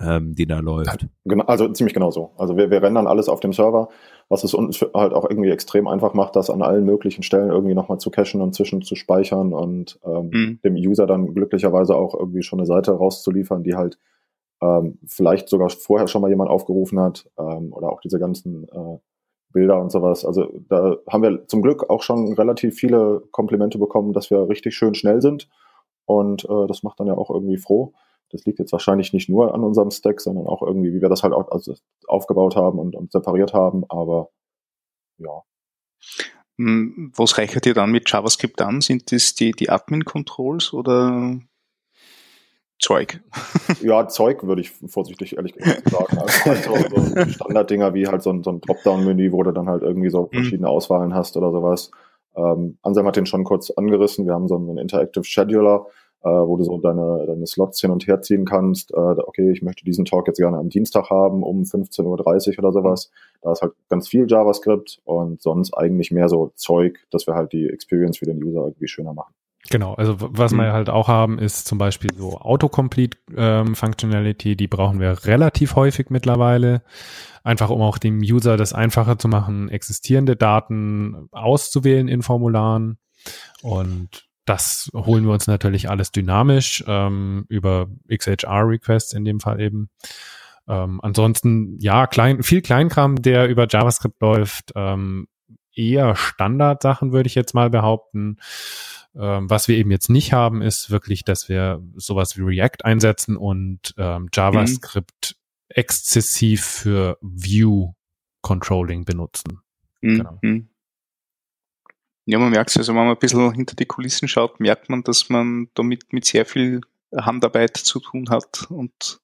[0.00, 1.06] ähm, die da läuft.
[1.24, 2.32] Genau, also ziemlich genau so.
[2.36, 3.88] Also wir, wir rendern alles auf dem Server
[4.28, 7.74] was es uns halt auch irgendwie extrem einfach macht, das an allen möglichen Stellen irgendwie
[7.74, 10.60] nochmal zu cachen und zwischen zu speichern und ähm, mhm.
[10.64, 13.98] dem User dann glücklicherweise auch irgendwie schon eine Seite rauszuliefern, die halt
[14.62, 18.98] ähm, vielleicht sogar vorher schon mal jemand aufgerufen hat ähm, oder auch diese ganzen äh,
[19.52, 20.24] Bilder und sowas.
[20.24, 24.74] Also da haben wir zum Glück auch schon relativ viele Komplimente bekommen, dass wir richtig
[24.74, 25.48] schön schnell sind
[26.06, 27.92] und äh, das macht dann ja auch irgendwie froh.
[28.34, 31.22] Das liegt jetzt wahrscheinlich nicht nur an unserem Stack, sondern auch irgendwie, wie wir das
[31.22, 31.76] halt auch, also
[32.08, 34.30] aufgebaut haben und, und separiert haben, aber
[35.18, 35.42] ja.
[36.58, 38.80] Hm, was reichert ihr dann mit JavaScript an?
[38.80, 41.38] Sind das die, die Admin-Controls oder
[42.80, 43.20] Zeug?
[43.80, 46.18] Ja, Zeug würde ich vorsichtig ehrlich gesagt sagen.
[46.18, 49.82] Also halt so, Standarddinger wie halt so ein, so ein Dropdown-Menü, wo du dann halt
[49.82, 50.36] irgendwie so mhm.
[50.36, 51.92] verschiedene Auswahlen hast oder sowas.
[52.34, 54.26] Ähm, Anselm hat den schon kurz angerissen.
[54.26, 55.86] Wir haben so einen Interactive Scheduler,
[56.24, 58.92] äh, wo du so deine, deine Slots hin und her ziehen kannst.
[58.92, 62.02] Äh, okay, ich möchte diesen Talk jetzt gerne am Dienstag haben um 15.30
[62.52, 63.10] Uhr oder sowas.
[63.42, 67.52] Da ist halt ganz viel JavaScript und sonst eigentlich mehr so Zeug, dass wir halt
[67.52, 69.34] die Experience für den User irgendwie schöner machen.
[69.70, 70.58] Genau, also was mhm.
[70.58, 75.74] wir halt auch haben, ist zum Beispiel so Autocomplete ähm, Functionality, die brauchen wir relativ
[75.74, 76.82] häufig mittlerweile,
[77.42, 82.98] einfach um auch dem User das einfacher zu machen, existierende Daten auszuwählen in Formularen.
[83.62, 89.90] Und das holen wir uns natürlich alles dynamisch ähm, über XHR-Requests in dem Fall eben.
[90.66, 95.28] Ähm, ansonsten, ja, klein, viel Kleinkram, der über JavaScript läuft, ähm,
[95.74, 98.38] eher Standardsachen, würde ich jetzt mal behaupten.
[99.16, 103.36] Ähm, was wir eben jetzt nicht haben, ist wirklich, dass wir sowas wie React einsetzen
[103.36, 105.74] und ähm, JavaScript mhm.
[105.74, 107.92] exzessiv für View
[108.40, 109.60] Controlling benutzen.
[110.00, 110.16] Mhm.
[110.16, 110.38] Genau.
[112.26, 115.02] Ja, man merkt es, also wenn man ein bisschen hinter die Kulissen schaut, merkt man,
[115.02, 116.80] dass man damit mit sehr viel
[117.14, 119.20] Handarbeit zu tun hat und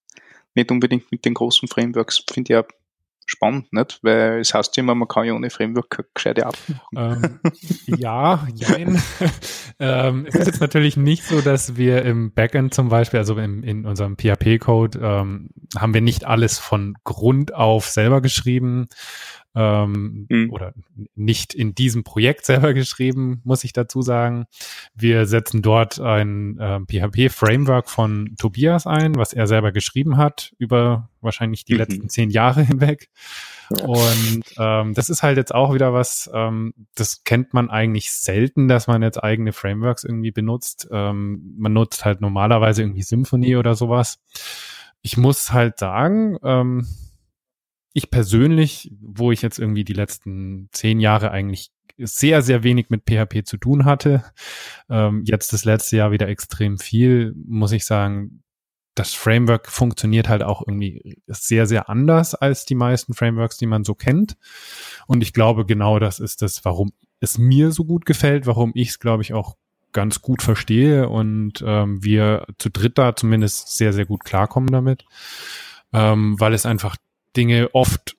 [0.54, 2.24] nicht unbedingt mit den großen Frameworks.
[2.30, 2.64] Finde ich ja
[3.30, 4.00] spannend, nicht?
[4.02, 6.56] Weil es heißt immer, man kann ja ohne Framework gescheite App
[6.92, 7.40] machen.
[7.54, 9.00] Ähm, ja, jein.
[9.78, 13.62] ähm, es ist jetzt natürlich nicht so, dass wir im Backend zum Beispiel, also im,
[13.62, 18.88] in unserem PHP-Code, ähm, haben wir nicht alles von Grund auf selber geschrieben
[19.54, 20.50] ähm, mhm.
[20.52, 20.72] oder
[21.14, 24.46] nicht in diesem Projekt selber geschrieben, muss ich dazu sagen.
[24.94, 31.10] Wir setzen dort ein äh, PHP-Framework von Tobias ein, was er selber geschrieben hat über
[31.20, 31.78] wahrscheinlich die mhm.
[31.78, 33.08] letzten zehn Jahre hinweg.
[33.70, 33.84] Ja.
[33.84, 38.68] Und ähm, das ist halt jetzt auch wieder was, ähm, das kennt man eigentlich selten,
[38.68, 40.88] dass man jetzt eigene Frameworks irgendwie benutzt.
[40.90, 44.20] Ähm, man nutzt halt normalerweise irgendwie Symphony oder sowas.
[45.02, 46.86] Ich muss halt sagen, ähm,
[47.92, 53.02] ich persönlich, wo ich jetzt irgendwie die letzten zehn Jahre eigentlich sehr, sehr wenig mit
[53.04, 54.24] PHP zu tun hatte,
[54.88, 58.42] ähm, jetzt das letzte Jahr wieder extrem viel, muss ich sagen,
[58.94, 63.84] das Framework funktioniert halt auch irgendwie sehr, sehr anders als die meisten Frameworks, die man
[63.84, 64.36] so kennt.
[65.06, 68.88] Und ich glaube, genau das ist das, warum es mir so gut gefällt, warum ich
[68.88, 69.56] es, glaube ich, auch
[69.92, 75.04] ganz gut verstehe und ähm, wir zu dritt da zumindest sehr, sehr gut klarkommen damit,
[75.92, 76.96] ähm, weil es einfach
[77.36, 78.16] Dinge oft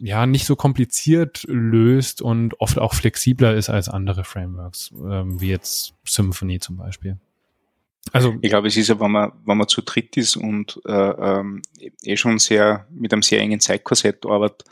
[0.00, 5.48] ja nicht so kompliziert löst und oft auch flexibler ist als andere Frameworks, ähm, wie
[5.48, 7.18] jetzt Symfony zum Beispiel.
[8.12, 10.92] Also ich glaube, es ist ja, wenn man, wenn man zu dritt ist und äh,
[10.92, 11.62] ähm,
[12.02, 14.64] eh schon sehr mit einem sehr engen Zeitkorsett arbeitet,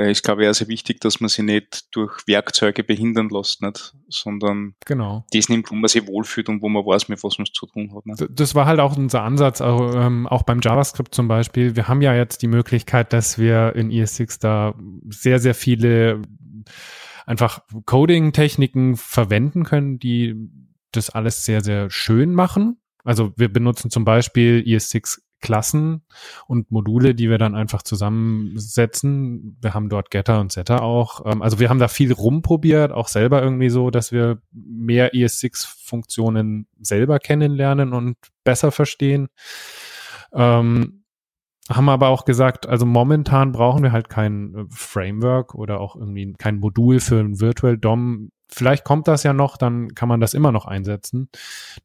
[0.00, 3.62] äh, ist, glaube ich, auch sehr wichtig, dass man sich nicht durch Werkzeuge behindern lässt,
[3.62, 3.94] nicht?
[4.08, 5.24] sondern genau.
[5.32, 7.66] das nimmt, wo man sich wohlfühlt und wo man weiß, mit was man es zu
[7.66, 8.06] tun hat.
[8.06, 8.26] Nicht?
[8.30, 11.76] Das war halt auch unser Ansatz, auch, ähm, auch beim JavaScript zum Beispiel.
[11.76, 14.74] Wir haben ja jetzt die Möglichkeit, dass wir in ES6 da
[15.08, 16.22] sehr, sehr viele
[17.26, 20.34] einfach Coding-Techniken verwenden können, die
[20.92, 22.78] das alles sehr, sehr schön machen.
[23.04, 26.02] Also wir benutzen zum Beispiel ES6 Klassen
[26.46, 29.56] und Module, die wir dann einfach zusammensetzen.
[29.60, 31.24] Wir haben dort Getter und Setter auch.
[31.26, 36.66] Ähm, also wir haben da viel rumprobiert, auch selber irgendwie so, dass wir mehr ES6-Funktionen
[36.80, 39.28] selber kennenlernen und besser verstehen.
[40.32, 41.00] Ähm,
[41.68, 46.32] haben aber auch gesagt, also momentan brauchen wir halt kein äh, Framework oder auch irgendwie
[46.34, 48.30] kein Modul für ein Virtual DOM.
[48.48, 51.28] Vielleicht kommt das ja noch, dann kann man das immer noch einsetzen.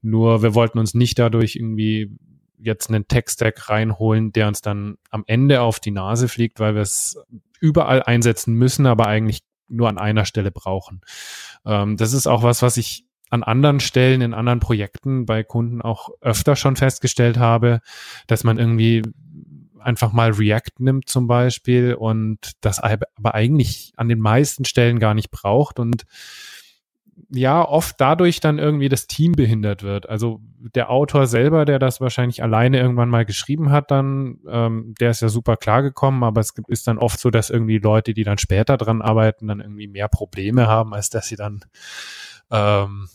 [0.02, 2.18] Nur wir wollten uns nicht dadurch irgendwie
[2.58, 6.82] jetzt einen Tech-Stack reinholen, der uns dann am Ende auf die Nase fliegt, weil wir
[6.82, 7.18] es
[7.60, 11.02] überall einsetzen müssen, aber eigentlich nur an einer Stelle brauchen.
[11.66, 15.82] Ähm, das ist auch was, was ich an anderen Stellen, in anderen Projekten bei Kunden
[15.82, 17.82] auch öfter schon festgestellt habe,
[18.28, 19.02] dass man irgendwie
[19.80, 25.14] einfach mal React nimmt zum Beispiel und das aber eigentlich an den meisten Stellen gar
[25.14, 26.04] nicht braucht und
[27.30, 30.10] ja oft dadurch dann irgendwie das Team behindert wird.
[30.10, 35.12] Also der Autor selber, der das wahrscheinlich alleine irgendwann mal geschrieben hat, dann, ähm, der
[35.12, 38.38] ist ja super klargekommen, aber es ist dann oft so, dass irgendwie Leute, die dann
[38.38, 41.62] später dran arbeiten, dann irgendwie mehr Probleme haben, als dass sie dann
[42.52, 43.08] ähm,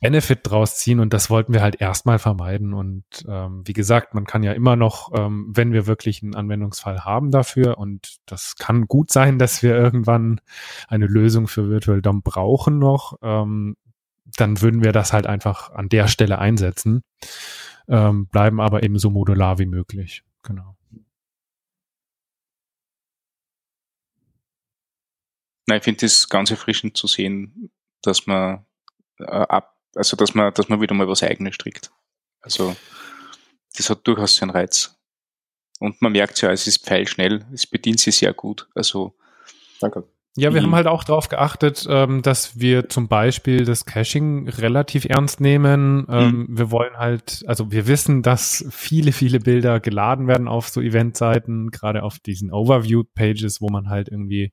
[0.00, 2.72] Benefit draus ziehen und das wollten wir halt erstmal vermeiden.
[2.72, 7.04] Und ähm, wie gesagt, man kann ja immer noch, ähm, wenn wir wirklich einen Anwendungsfall
[7.04, 10.40] haben dafür, und das kann gut sein, dass wir irgendwann
[10.88, 13.76] eine Lösung für Virtual DOM brauchen noch, ähm,
[14.36, 17.02] dann würden wir das halt einfach an der Stelle einsetzen,
[17.86, 20.24] ähm, bleiben aber eben so modular wie möglich.
[20.42, 20.76] Genau.
[25.66, 27.70] Nein, ich finde es ganz erfrischend zu sehen,
[28.02, 28.66] dass man
[29.18, 31.90] äh, ab also dass man, dass man wieder mal was eigenes strickt.
[32.40, 32.76] Also
[33.76, 34.96] das hat durchaus seinen Reiz.
[35.80, 38.68] Und man merkt ja, es ist pfeilschnell, es bedient sich sehr gut.
[38.74, 39.14] Also
[39.80, 40.04] Danke.
[40.36, 40.66] Ja, wir mhm.
[40.66, 46.06] haben halt auch darauf geachtet, ähm, dass wir zum Beispiel das Caching relativ ernst nehmen.
[46.08, 46.58] Ähm, mhm.
[46.58, 51.70] Wir wollen halt, also wir wissen, dass viele, viele Bilder geladen werden auf so Eventseiten,
[51.70, 54.52] gerade auf diesen Overview-Pages, wo man halt irgendwie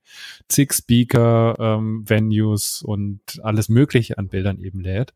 [0.50, 5.15] zig Speaker, ähm, Venues und alles Mögliche an Bildern eben lädt.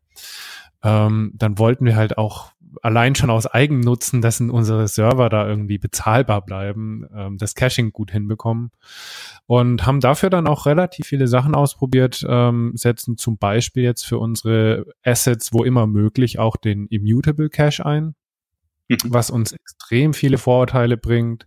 [0.82, 2.50] Ähm, dann wollten wir halt auch
[2.82, 8.10] allein schon aus Eigennutzen, dass unsere Server da irgendwie bezahlbar bleiben, ähm, das Caching gut
[8.10, 8.70] hinbekommen
[9.46, 14.18] und haben dafür dann auch relativ viele Sachen ausprobiert, ähm, setzen zum Beispiel jetzt für
[14.18, 18.14] unsere Assets, wo immer möglich, auch den Immutable Cache ein,
[18.88, 18.96] mhm.
[19.04, 21.46] was uns extrem viele Vorurteile bringt,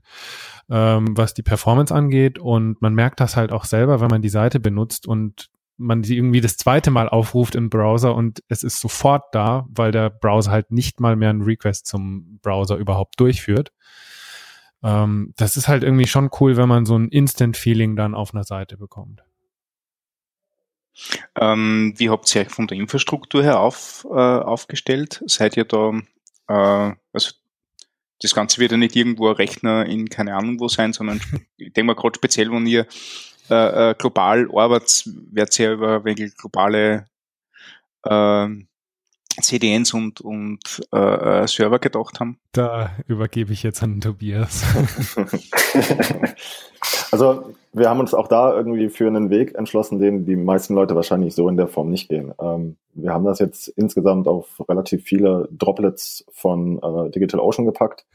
[0.70, 4.30] ähm, was die Performance angeht und man merkt das halt auch selber, wenn man die
[4.30, 5.50] Seite benutzt und
[5.80, 9.92] man sie irgendwie das zweite Mal aufruft im Browser und es ist sofort da, weil
[9.92, 13.72] der Browser halt nicht mal mehr einen Request zum Browser überhaupt durchführt.
[14.84, 18.44] Ähm, das ist halt irgendwie schon cool, wenn man so ein Instant-Feeling dann auf einer
[18.44, 19.24] Seite bekommt.
[21.40, 25.24] Ähm, wie habt ihr euch von der Infrastruktur her auf, äh, aufgestellt?
[25.26, 25.94] Seid ihr da,
[26.48, 27.32] äh, also
[28.22, 31.22] das Ganze wird ja nicht irgendwo ein Rechner in keine Ahnung wo sein, sondern
[31.58, 32.86] ich denke mal gerade speziell, wenn ihr
[33.50, 37.06] äh, äh, global arbeitet, wird sehr über welche globale
[38.04, 38.48] äh,
[39.42, 42.38] CDNs und, und äh, äh, Server gedacht haben?
[42.52, 44.64] Da übergebe ich jetzt an Tobias.
[47.12, 50.96] also wir haben uns auch da irgendwie für einen Weg entschlossen, den die meisten Leute
[50.96, 52.34] wahrscheinlich so in der Form nicht gehen.
[52.40, 58.06] Ähm, wir haben das jetzt insgesamt auf relativ viele Droplets von äh, DigitalOcean gepackt.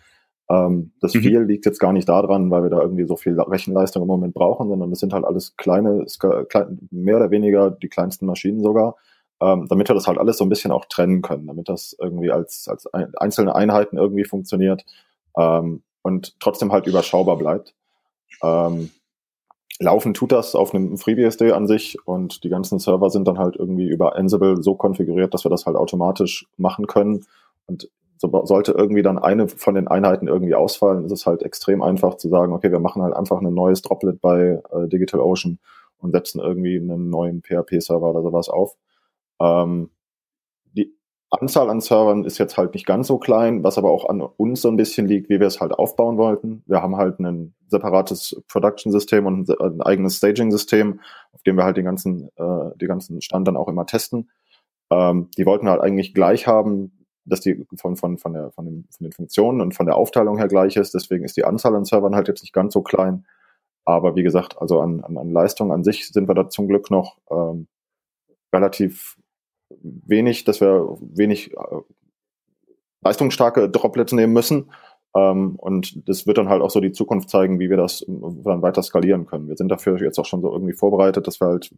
[0.50, 1.20] Ähm, das mhm.
[1.20, 4.34] viel liegt jetzt gar nicht daran, weil wir da irgendwie so viel Rechenleistung im Moment
[4.34, 6.04] brauchen, sondern es sind halt alles kleine,
[6.90, 8.96] mehr oder weniger die kleinsten Maschinen sogar,
[9.40, 12.30] ähm, damit wir das halt alles so ein bisschen auch trennen können, damit das irgendwie
[12.30, 14.84] als, als einzelne Einheiten irgendwie funktioniert
[15.36, 17.74] ähm, und trotzdem halt überschaubar bleibt.
[18.42, 18.90] Ähm,
[19.78, 23.56] laufen tut das auf einem FreeBSD an sich und die ganzen Server sind dann halt
[23.56, 27.24] irgendwie über Ansible so konfiguriert, dass wir das halt automatisch machen können.
[27.66, 31.82] Und so, sollte irgendwie dann eine von den Einheiten irgendwie ausfallen, ist es halt extrem
[31.82, 35.58] einfach zu sagen, okay, wir machen halt einfach ein neues Droplet bei äh, DigitalOcean
[35.98, 38.76] und setzen irgendwie einen neuen PHP-Server oder sowas auf.
[39.40, 39.90] Ähm,
[40.72, 40.96] die
[41.30, 44.62] Anzahl an Servern ist jetzt halt nicht ganz so klein, was aber auch an uns
[44.62, 46.62] so ein bisschen liegt, wie wir es halt aufbauen wollten.
[46.66, 51.00] Wir haben halt ein separates Production-System und ein eigenes Staging-System,
[51.32, 54.30] auf dem wir halt den ganzen, äh, die ganzen Stand dann auch immer testen.
[54.90, 58.66] Ähm, die wollten wir halt eigentlich gleich haben, dass die von, von, von, der, von,
[58.66, 60.94] den, von den Funktionen und von der Aufteilung her gleich ist.
[60.94, 63.26] Deswegen ist die Anzahl an Servern halt jetzt nicht ganz so klein.
[63.84, 66.90] Aber wie gesagt, also an, an, an Leistung an sich sind wir da zum Glück
[66.90, 67.66] noch ähm,
[68.52, 69.16] relativ
[69.82, 71.80] wenig, dass wir wenig äh,
[73.02, 74.70] leistungsstarke Droplets nehmen müssen.
[75.14, 78.62] Ähm, und das wird dann halt auch so die Zukunft zeigen, wie wir das dann
[78.62, 79.48] weiter skalieren können.
[79.48, 81.74] Wir sind dafür jetzt auch schon so irgendwie vorbereitet, dass wir halt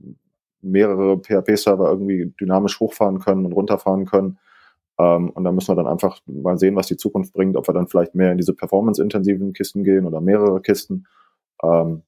[0.63, 4.39] mehrere PHP-Server irgendwie dynamisch hochfahren können und runterfahren können
[4.99, 7.75] ähm, und da müssen wir dann einfach mal sehen, was die Zukunft bringt, ob wir
[7.75, 11.07] dann vielleicht mehr in diese performance-intensiven Kisten gehen oder mehrere Kisten.
[11.63, 12.03] Ähm,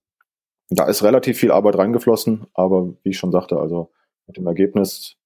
[0.70, 3.90] da ist relativ viel Arbeit reingeflossen, aber wie ich schon sagte, also
[4.26, 5.16] mit dem Ergebnis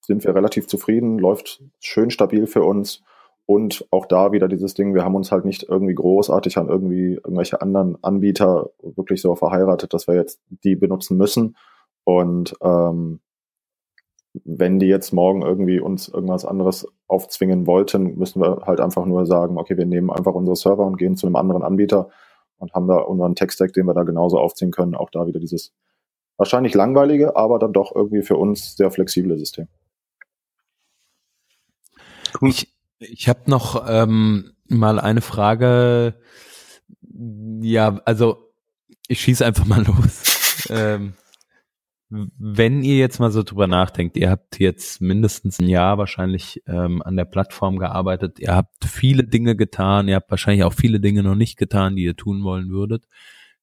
[0.00, 3.02] sind wir relativ zufrieden, läuft schön stabil für uns.
[3.46, 7.14] Und auch da wieder dieses Ding, wir haben uns halt nicht irgendwie großartig an irgendwie
[7.14, 11.56] irgendwelche anderen Anbieter wirklich so verheiratet, dass wir jetzt die benutzen müssen.
[12.04, 13.20] Und ähm,
[14.44, 19.26] wenn die jetzt morgen irgendwie uns irgendwas anderes aufzwingen wollten, müssen wir halt einfach nur
[19.26, 22.10] sagen, okay, wir nehmen einfach unsere Server und gehen zu einem anderen Anbieter
[22.58, 24.94] und haben da unseren Tech-Stack, den wir da genauso aufziehen können.
[24.94, 25.72] Auch da wieder dieses
[26.36, 29.68] wahrscheinlich langweilige, aber dann doch irgendwie für uns sehr flexible System.
[32.42, 36.14] Ich, ich habe noch ähm, mal eine Frage.
[37.60, 38.52] Ja, also
[39.08, 40.66] ich schieße einfach mal los.
[40.70, 41.14] ähm,
[42.10, 47.02] wenn ihr jetzt mal so drüber nachdenkt, ihr habt jetzt mindestens ein Jahr wahrscheinlich ähm,
[47.02, 51.22] an der Plattform gearbeitet, ihr habt viele Dinge getan, ihr habt wahrscheinlich auch viele Dinge
[51.22, 53.06] noch nicht getan, die ihr tun wollen würdet.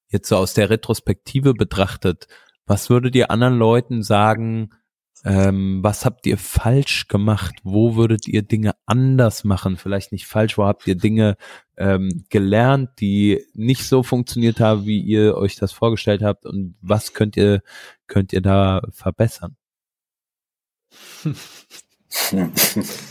[0.09, 2.27] Jetzt so aus der Retrospektive betrachtet,
[2.67, 4.69] was würdet ihr anderen Leuten sagen,
[5.23, 7.55] ähm, was habt ihr falsch gemacht?
[7.63, 9.75] Wo würdet ihr Dinge anders machen?
[9.77, 11.35] Vielleicht nicht falsch, wo habt ihr Dinge
[11.77, 16.45] ähm, gelernt, die nicht so funktioniert haben, wie ihr euch das vorgestellt habt?
[16.45, 17.61] Und was könnt ihr,
[18.07, 19.55] könnt ihr da verbessern?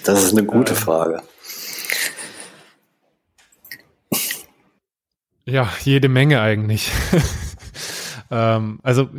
[0.04, 1.22] Das ist eine gute Frage.
[5.44, 6.90] Ja, jede Menge eigentlich.
[8.30, 9.10] Ähm, also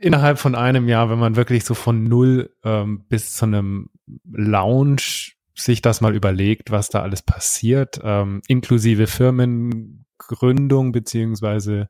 [0.00, 3.90] innerhalb von einem Jahr, wenn man wirklich so von null ähm, bis zu einem
[4.24, 11.88] Lounge sich das mal überlegt, was da alles passiert, ähm, inklusive Firmen Firmengründung beziehungsweise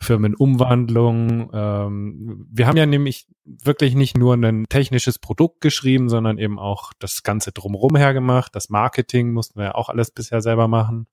[0.00, 1.50] Firmenumwandlung.
[1.52, 6.92] Ähm, wir haben ja nämlich wirklich nicht nur ein technisches Produkt geschrieben, sondern eben auch
[6.98, 8.54] das Ganze drumherum hergemacht.
[8.54, 11.06] Das Marketing mussten wir ja auch alles bisher selber machen.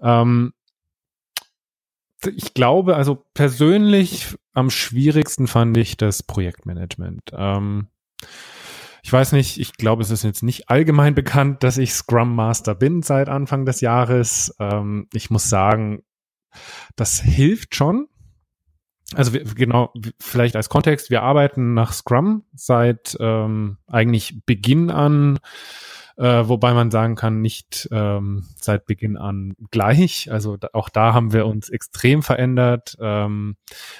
[0.00, 0.52] Ähm,
[2.24, 7.30] ich glaube, also persönlich am schwierigsten fand ich das Projektmanagement.
[7.32, 7.88] Ähm,
[9.06, 12.74] ich weiß nicht, ich glaube, es ist jetzt nicht allgemein bekannt, dass ich Scrum Master
[12.74, 14.52] bin seit Anfang des Jahres.
[14.58, 16.02] Ähm, ich muss sagen,
[16.96, 18.08] das hilft schon.
[19.14, 25.38] Also wir, genau, vielleicht als Kontext, wir arbeiten nach Scrum seit ähm, eigentlich Beginn an
[26.16, 30.30] äh, wobei man sagen kann, nicht ähm, seit Beginn an gleich.
[30.30, 33.56] Also da, auch da haben wir uns extrem verändert, ähm,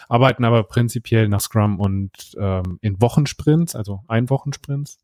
[0.09, 4.99] arbeiten aber prinzipiell nach Scrum und ähm, in Wochensprints, also Einwochensprints.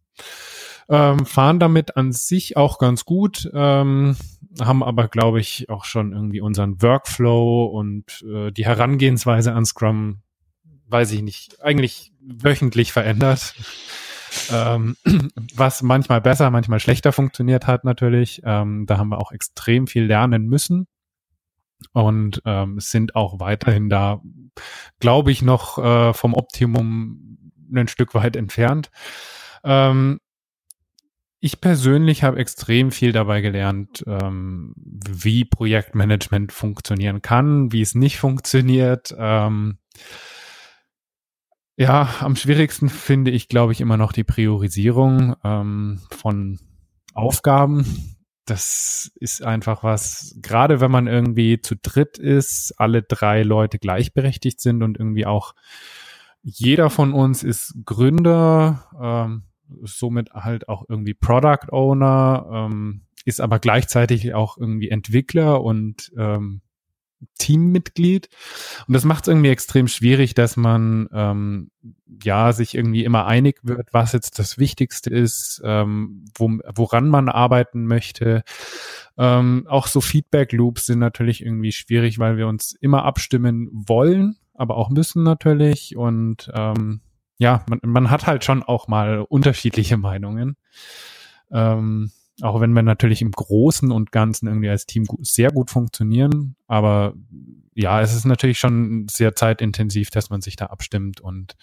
[0.89, 4.17] Ähm, fahren damit an sich auch ganz gut, ähm,
[4.61, 10.21] haben aber, glaube ich, auch schon irgendwie unseren Workflow und äh, die Herangehensweise an Scrum,
[10.89, 13.55] weiß ich nicht, eigentlich wöchentlich verändert
[14.51, 14.97] ähm,
[15.55, 18.43] was manchmal besser, manchmal schlechter funktioniert hat natürlich.
[18.45, 20.87] Ähm, da haben wir auch extrem viel lernen müssen
[21.93, 24.21] und ähm, sind auch weiterhin da,
[25.01, 27.39] glaube ich, noch äh, vom Optimum
[27.75, 28.91] ein Stück weit entfernt.
[29.65, 30.21] Ähm,
[31.45, 38.19] ich persönlich habe extrem viel dabei gelernt, ähm, wie Projektmanagement funktionieren kann, wie es nicht
[38.19, 39.13] funktioniert.
[39.19, 39.79] Ähm,
[41.77, 46.59] ja, am schwierigsten finde ich, glaube ich, immer noch die Priorisierung ähm, von
[47.15, 48.17] Aufgaben.
[48.45, 54.61] Das ist einfach was, gerade wenn man irgendwie zu dritt ist, alle drei Leute gleichberechtigt
[54.61, 55.55] sind und irgendwie auch
[56.43, 59.45] jeder von uns ist Gründer, ähm,
[59.83, 66.61] somit halt auch irgendwie Product Owner, ähm, ist aber gleichzeitig auch irgendwie Entwickler und ähm,
[67.39, 68.29] Teammitglied.
[68.87, 71.71] Und das macht es irgendwie extrem schwierig, dass man ähm,
[72.23, 77.29] ja sich irgendwie immer einig wird, was jetzt das Wichtigste ist, ähm, wo, woran man
[77.29, 78.43] arbeiten möchte.
[79.17, 84.77] Ähm, auch so Feedback-Loops sind natürlich irgendwie schwierig, weil wir uns immer abstimmen wollen, aber
[84.77, 85.97] auch müssen natürlich.
[85.97, 87.01] Und ähm,
[87.39, 90.57] ja, man, man hat halt schon auch mal unterschiedliche Meinungen.
[91.51, 92.11] Ähm,
[92.43, 96.57] auch wenn wir natürlich im Großen und Ganzen irgendwie als Team sehr gut funktionieren.
[96.67, 97.15] Aber
[97.75, 101.57] ja, es ist natürlich schon sehr zeitintensiv, dass man sich da abstimmt und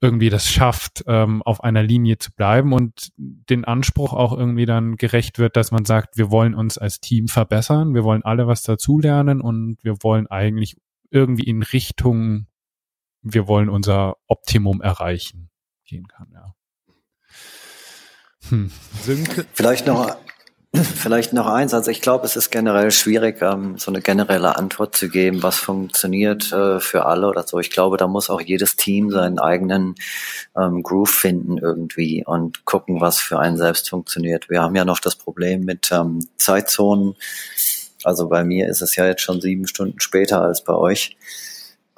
[0.00, 4.96] irgendwie das schafft, ähm, auf einer Linie zu bleiben und den Anspruch auch irgendwie dann
[4.96, 8.62] gerecht wird, dass man sagt, wir wollen uns als Team verbessern, wir wollen alle was
[8.62, 10.76] dazulernen und wir wollen eigentlich
[11.10, 12.46] irgendwie in Richtung,
[13.22, 15.50] wir wollen unser Optimum erreichen
[15.84, 16.54] gehen kann, ja.
[18.52, 18.70] Hm.
[19.54, 20.14] Vielleicht noch,
[20.74, 21.72] vielleicht noch eins.
[21.72, 25.56] Also ich glaube, es ist generell schwierig, ähm, so eine generelle Antwort zu geben, was
[25.56, 27.60] funktioniert äh, für alle oder so.
[27.60, 29.94] Ich glaube, da muss auch jedes Team seinen eigenen
[30.54, 34.50] ähm, Groove finden irgendwie und gucken, was für einen selbst funktioniert.
[34.50, 37.14] Wir haben ja noch das Problem mit ähm, Zeitzonen.
[38.04, 41.16] Also bei mir ist es ja jetzt schon sieben Stunden später als bei euch.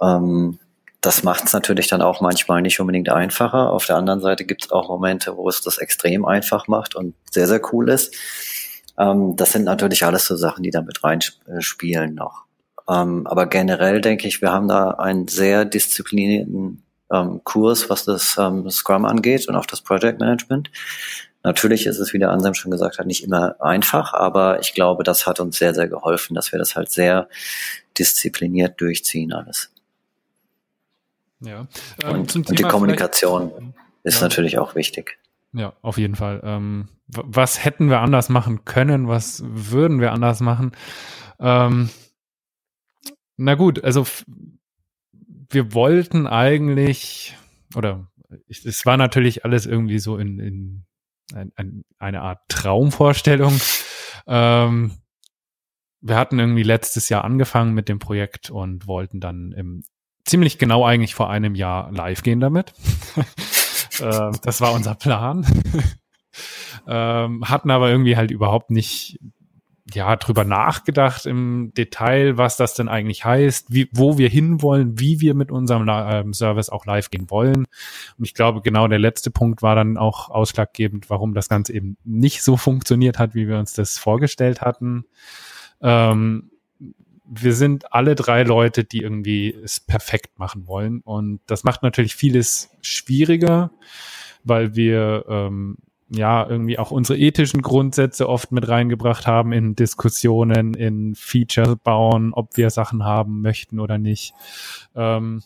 [0.00, 0.60] Ähm,
[1.04, 3.70] das macht es natürlich dann auch manchmal nicht unbedingt einfacher.
[3.70, 7.14] Auf der anderen Seite gibt es auch Momente, wo es das extrem einfach macht und
[7.30, 8.14] sehr, sehr cool ist.
[8.98, 12.44] Ähm, das sind natürlich alles so Sachen, die da mit reinspielen noch.
[12.88, 16.82] Ähm, aber generell denke ich, wir haben da einen sehr disziplinierten
[17.12, 20.70] ähm, Kurs, was das ähm, Scrum angeht und auch das Project Management.
[21.42, 25.04] Natürlich ist es, wie der Ansem schon gesagt hat, nicht immer einfach, aber ich glaube,
[25.04, 27.28] das hat uns sehr, sehr geholfen, dass wir das halt sehr
[27.98, 29.73] diszipliniert durchziehen alles.
[31.40, 31.66] Ja.
[32.02, 34.22] Ähm, und, und die Kommunikation ist ja.
[34.22, 35.18] natürlich auch wichtig.
[35.52, 36.40] Ja, auf jeden Fall.
[36.44, 39.08] Ähm, was hätten wir anders machen können?
[39.08, 40.72] Was würden wir anders machen?
[41.38, 41.90] Ähm,
[43.36, 44.06] na gut, also
[45.50, 47.36] wir wollten eigentlich,
[47.74, 48.08] oder
[48.48, 50.84] es war natürlich alles irgendwie so in, in
[51.34, 53.60] ein, ein, eine Art Traumvorstellung.
[54.26, 54.98] Ähm,
[56.00, 59.84] wir hatten irgendwie letztes Jahr angefangen mit dem Projekt und wollten dann im
[60.24, 62.72] ziemlich genau eigentlich vor einem Jahr live gehen damit.
[64.00, 65.46] äh, das war unser Plan.
[66.88, 69.18] ähm, hatten aber irgendwie halt überhaupt nicht
[69.92, 75.20] ja drüber nachgedacht im Detail, was das denn eigentlich heißt, wie, wo wir hinwollen, wie
[75.20, 77.66] wir mit unserem ähm, Service auch live gehen wollen.
[78.18, 81.98] Und ich glaube, genau der letzte Punkt war dann auch ausschlaggebend, warum das Ganze eben
[82.02, 85.04] nicht so funktioniert hat, wie wir uns das vorgestellt hatten.
[85.82, 86.50] Ähm,
[87.42, 91.00] wir sind alle drei Leute, die irgendwie es perfekt machen wollen.
[91.00, 93.70] Und das macht natürlich vieles schwieriger,
[94.44, 95.76] weil wir ähm,
[96.08, 102.32] ja irgendwie auch unsere ethischen Grundsätze oft mit reingebracht haben in Diskussionen, in Feature bauen,
[102.34, 104.34] ob wir Sachen haben möchten oder nicht.
[104.94, 105.42] Ähm,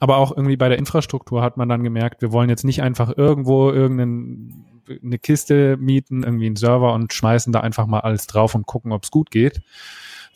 [0.00, 3.16] aber auch irgendwie bei der Infrastruktur hat man dann gemerkt, wir wollen jetzt nicht einfach
[3.16, 4.64] irgendwo irgendeinen
[5.02, 8.92] eine Kiste mieten, irgendwie einen Server und schmeißen da einfach mal alles drauf und gucken,
[8.92, 9.60] ob es gut geht,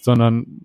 [0.02, 0.62] sondern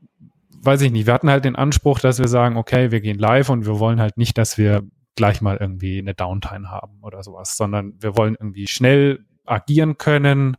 [0.62, 3.50] weiß ich nicht, wir hatten halt den Anspruch, dass wir sagen, okay, wir gehen live
[3.50, 4.84] und wir wollen halt nicht, dass wir
[5.16, 10.58] gleich mal irgendwie eine Downtime haben oder sowas, sondern wir wollen irgendwie schnell agieren können.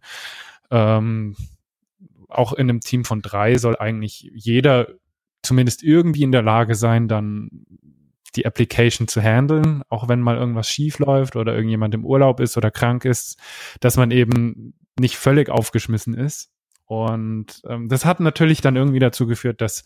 [0.70, 1.37] Ähm,
[2.29, 4.89] auch in einem Team von drei soll eigentlich jeder
[5.43, 7.64] zumindest irgendwie in der Lage sein, dann
[8.37, 12.57] die Application zu handeln, auch wenn mal irgendwas schief läuft oder irgendjemand im Urlaub ist
[12.57, 13.39] oder krank ist,
[13.81, 16.51] dass man eben nicht völlig aufgeschmissen ist.
[16.89, 19.84] Und ähm, das hat natürlich dann irgendwie dazu geführt, dass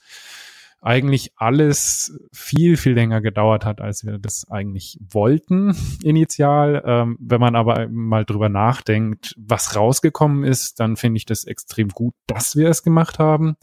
[0.80, 6.82] eigentlich alles viel, viel länger gedauert hat, als wir das eigentlich wollten initial.
[6.84, 11.88] Ähm, wenn man aber mal drüber nachdenkt, was rausgekommen ist, dann finde ich das extrem
[11.88, 13.56] gut, dass wir es gemacht haben.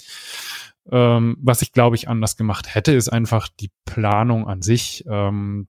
[0.91, 5.67] Ähm, was ich glaube ich anders gemacht hätte, ist einfach die Planung an sich, ähm,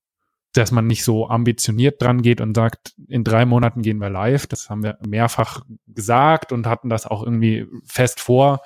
[0.52, 4.46] dass man nicht so ambitioniert dran geht und sagt, in drei Monaten gehen wir live.
[4.46, 8.60] Das haben wir mehrfach gesagt und hatten das auch irgendwie fest vor,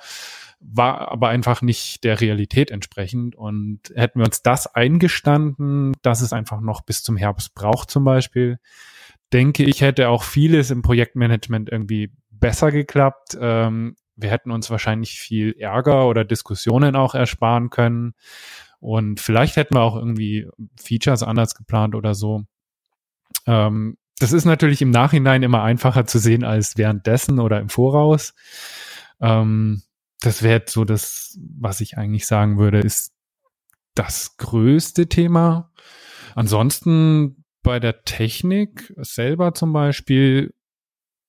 [0.59, 3.35] war aber einfach nicht der Realität entsprechend.
[3.35, 8.03] Und hätten wir uns das eingestanden, dass es einfach noch bis zum Herbst braucht zum
[8.03, 8.57] Beispiel,
[9.31, 13.37] denke ich, hätte auch vieles im Projektmanagement irgendwie besser geklappt.
[13.39, 18.13] Ähm, wir hätten uns wahrscheinlich viel Ärger oder Diskussionen auch ersparen können.
[18.85, 20.47] Und vielleicht hätten wir auch irgendwie
[20.79, 22.43] Features anders geplant oder so.
[23.47, 28.35] Ähm, das ist natürlich im Nachhinein immer einfacher zu sehen als währenddessen oder im Voraus.
[29.19, 29.81] Ähm,
[30.21, 33.11] das wäre so das, was ich eigentlich sagen würde, ist
[33.95, 35.71] das größte Thema.
[36.35, 40.53] Ansonsten bei der Technik selber zum Beispiel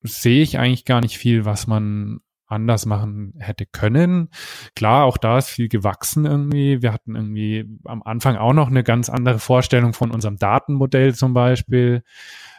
[0.02, 4.28] sehe ich eigentlich gar nicht viel, was man anders machen hätte können.
[4.74, 6.82] Klar, auch da ist viel gewachsen irgendwie.
[6.82, 11.34] Wir hatten irgendwie am Anfang auch noch eine ganz andere Vorstellung von unserem Datenmodell zum
[11.34, 12.02] Beispiel,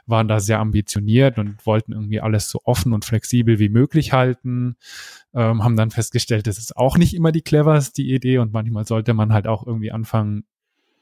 [0.06, 4.78] waren da sehr ambitioniert und wollten irgendwie alles so offen und flexibel wie möglich halten,
[5.34, 9.14] ähm, haben dann festgestellt, das ist auch nicht immer die cleverste Idee und manchmal sollte
[9.14, 10.44] man halt auch irgendwie anfangen,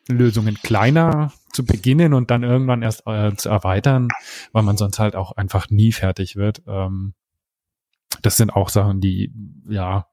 [0.08, 4.08] Lösungen kleiner zu beginnen und dann irgendwann erst äh, zu erweitern,
[4.52, 6.62] weil man sonst halt auch einfach nie fertig wird.
[6.68, 7.14] Ähm,
[8.26, 9.32] das sind auch Sachen, die,
[9.68, 10.08] ja,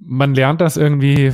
[0.00, 1.32] man lernt das irgendwie,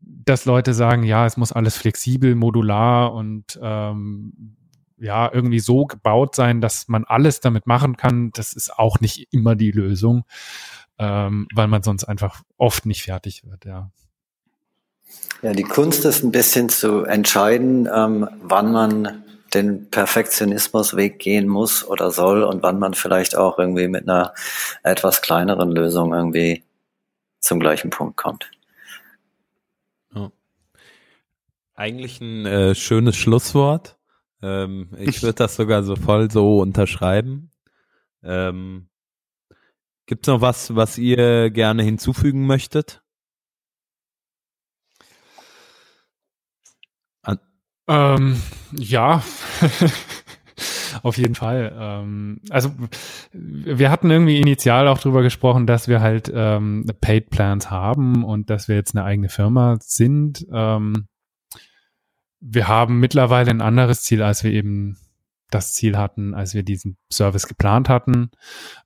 [0.00, 4.56] dass Leute sagen, ja, es muss alles flexibel, modular und ähm,
[4.98, 8.30] ja, irgendwie so gebaut sein, dass man alles damit machen kann.
[8.32, 10.24] Das ist auch nicht immer die Lösung,
[10.98, 13.90] ähm, weil man sonst einfach oft nicht fertig wird, ja.
[15.42, 19.24] Ja, die Kunst ist ein bisschen zu entscheiden, ähm, wann man
[19.54, 24.34] den Perfektionismusweg gehen muss oder soll und wann man vielleicht auch irgendwie mit einer
[24.82, 26.64] etwas kleineren Lösung irgendwie
[27.40, 28.50] zum gleichen Punkt kommt.
[30.14, 30.32] Ja.
[31.74, 33.98] Eigentlich ein äh, schönes Schlusswort.
[34.42, 37.50] Ähm, ich würde das sogar so voll so unterschreiben.
[38.22, 38.88] Ähm,
[40.06, 43.03] Gibt es noch was, was ihr gerne hinzufügen möchtet?
[47.86, 48.40] Ähm,
[48.72, 49.22] ja,
[51.02, 51.74] auf jeden Fall.
[51.78, 52.70] Ähm, also
[53.32, 58.50] wir hatten irgendwie initial auch drüber gesprochen, dass wir halt ähm, Paid Plans haben und
[58.50, 60.46] dass wir jetzt eine eigene Firma sind.
[60.52, 61.06] Ähm,
[62.40, 64.98] wir haben mittlerweile ein anderes Ziel, als wir eben
[65.50, 68.30] das Ziel hatten, als wir diesen Service geplant hatten.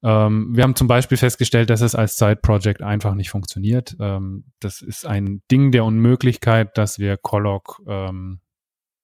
[0.03, 3.97] Ähm, wir haben zum Beispiel festgestellt, dass es als Side-Project einfach nicht funktioniert.
[4.01, 8.41] Ähm, das ist ein Ding der Unmöglichkeit, dass wir Collog ähm,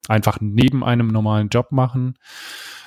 [0.09, 2.19] einfach neben einem normalen Job machen.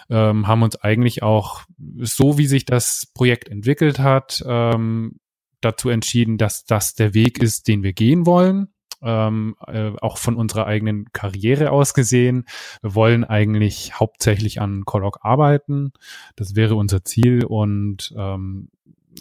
[0.09, 1.63] Ähm, haben uns eigentlich auch,
[1.99, 5.19] so wie sich das Projekt entwickelt hat, ähm,
[5.61, 8.69] dazu entschieden, dass das der Weg ist, den wir gehen wollen.
[9.01, 12.45] Ähm, äh, auch von unserer eigenen Karriere aus gesehen.
[12.81, 15.91] Wir wollen eigentlich hauptsächlich an Collog arbeiten.
[16.35, 18.69] Das wäre unser Ziel und ähm,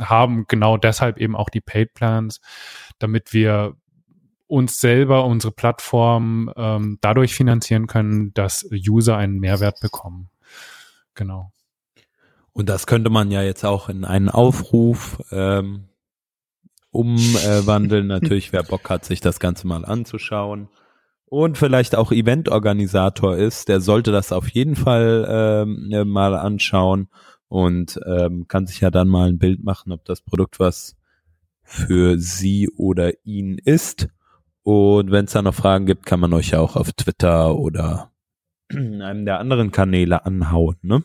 [0.01, 2.41] haben genau deshalb eben auch die Paid Plans,
[2.99, 3.77] damit wir
[4.47, 10.31] uns selber, unsere Plattform ähm, dadurch finanzieren können, dass User einen Mehrwert bekommen.
[11.15, 11.53] Genau.
[12.53, 15.89] Und das könnte man ja jetzt auch in einen Aufruf ähm,
[16.91, 18.07] umwandeln.
[18.07, 20.69] Natürlich, wer Bock hat, sich das Ganze mal anzuschauen
[21.27, 27.09] und vielleicht auch Eventorganisator ist, der sollte das auf jeden Fall ähm, mal anschauen
[27.49, 30.97] und ähm, kann sich ja dann mal ein Bild machen, ob das Produkt was
[31.63, 34.09] für sie oder ihn ist.
[34.67, 38.11] Und wenn es da noch Fragen gibt, kann man euch ja auch auf Twitter oder
[38.75, 41.05] einem der anderen Kanäle anhauen, ne?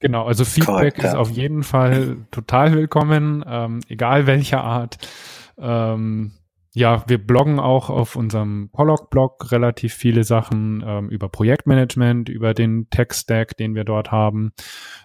[0.00, 1.18] Genau, also Feedback Correct, ist ja.
[1.18, 4.96] auf jeden Fall total willkommen, ähm, egal welcher Art.
[5.58, 6.32] Ähm,
[6.72, 12.88] ja, wir bloggen auch auf unserem Pollock-Blog relativ viele Sachen ähm, über Projektmanagement, über den
[12.90, 14.52] Tech-Stack, den wir dort haben.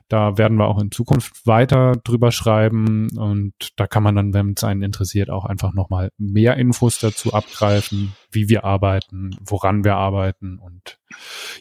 [0.07, 4.53] Da werden wir auch in Zukunft weiter drüber schreiben und da kann man dann, wenn
[4.55, 9.95] es einen interessiert, auch einfach nochmal mehr Infos dazu abgreifen, wie wir arbeiten, woran wir
[9.95, 10.99] arbeiten und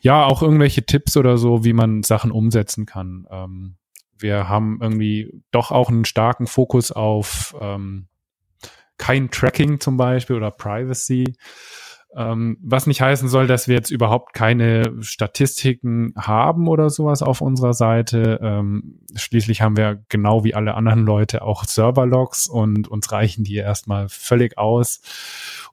[0.02, 3.26] ja, auch irgendwelche Tipps oder so, wie man Sachen umsetzen kann.
[3.30, 3.76] Ähm,
[4.18, 8.09] wir haben irgendwie doch auch einen starken Fokus auf ähm,
[8.99, 11.34] kein Tracking zum Beispiel oder Privacy.
[12.16, 17.40] Ähm, was nicht heißen soll, dass wir jetzt überhaupt keine Statistiken haben oder sowas auf
[17.40, 18.38] unserer Seite.
[18.40, 23.57] Ähm, schließlich haben wir genau wie alle anderen Leute auch Serverlogs und uns reichen die
[23.57, 25.01] erstmal völlig aus,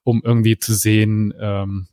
[0.03, 1.87] um irgendwie zu sehen, ähm,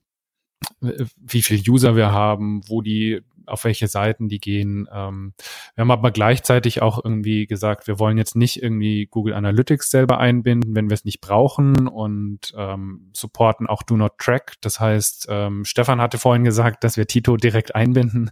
[0.80, 4.88] wie viel User wir haben, wo die auf welche Seiten die gehen.
[4.92, 5.34] Ähm,
[5.74, 10.18] wir haben aber gleichzeitig auch irgendwie gesagt, wir wollen jetzt nicht irgendwie Google Analytics selber
[10.18, 14.54] einbinden, wenn wir es nicht brauchen und ähm, supporten auch Do Not Track.
[14.60, 18.30] Das heißt, ähm, Stefan hatte vorhin gesagt, dass wir Tito direkt einbinden.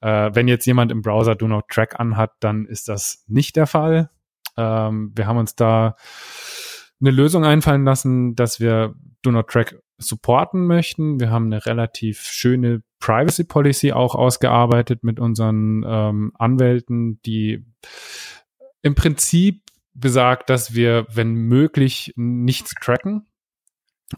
[0.00, 3.66] Äh, wenn jetzt jemand im Browser Do Not Track anhat, dann ist das nicht der
[3.66, 4.10] Fall.
[4.56, 5.96] Ähm, wir haben uns da
[7.00, 11.20] eine Lösung einfallen lassen, dass wir Do Not Track supporten möchten.
[11.20, 17.64] Wir haben eine relativ schöne Privacy Policy auch ausgearbeitet mit unseren ähm, Anwälten, die
[18.82, 19.62] im Prinzip
[19.94, 23.26] besagt, dass wir, wenn möglich, nichts tracken.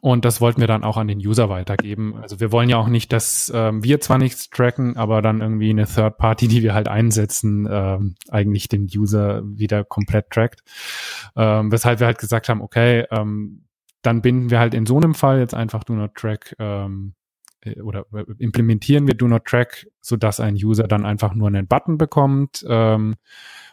[0.00, 2.16] Und das wollten wir dann auch an den User weitergeben.
[2.16, 5.68] Also wir wollen ja auch nicht, dass ähm, wir zwar nichts tracken, aber dann irgendwie
[5.68, 10.62] eine Third Party, die wir halt einsetzen, ähm, eigentlich den User wieder komplett trackt.
[11.36, 13.64] Ähm, weshalb wir halt gesagt haben, okay, ähm,
[14.02, 17.14] dann binden wir halt in so einem Fall jetzt einfach Do Not Track ähm,
[17.60, 21.48] äh, oder äh, implementieren wir Do Not Track, so dass ein User dann einfach nur
[21.48, 23.16] einen Button bekommt, ähm,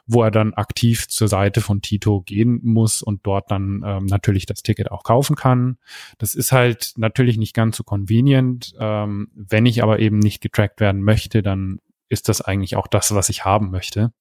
[0.05, 4.45] wo er dann aktiv zur Seite von Tito gehen muss und dort dann ähm, natürlich
[4.45, 5.77] das Ticket auch kaufen kann.
[6.17, 8.73] Das ist halt natürlich nicht ganz so convenient.
[8.79, 13.13] Ähm, wenn ich aber eben nicht getrackt werden möchte, dann ist das eigentlich auch das,
[13.13, 14.11] was ich haben möchte.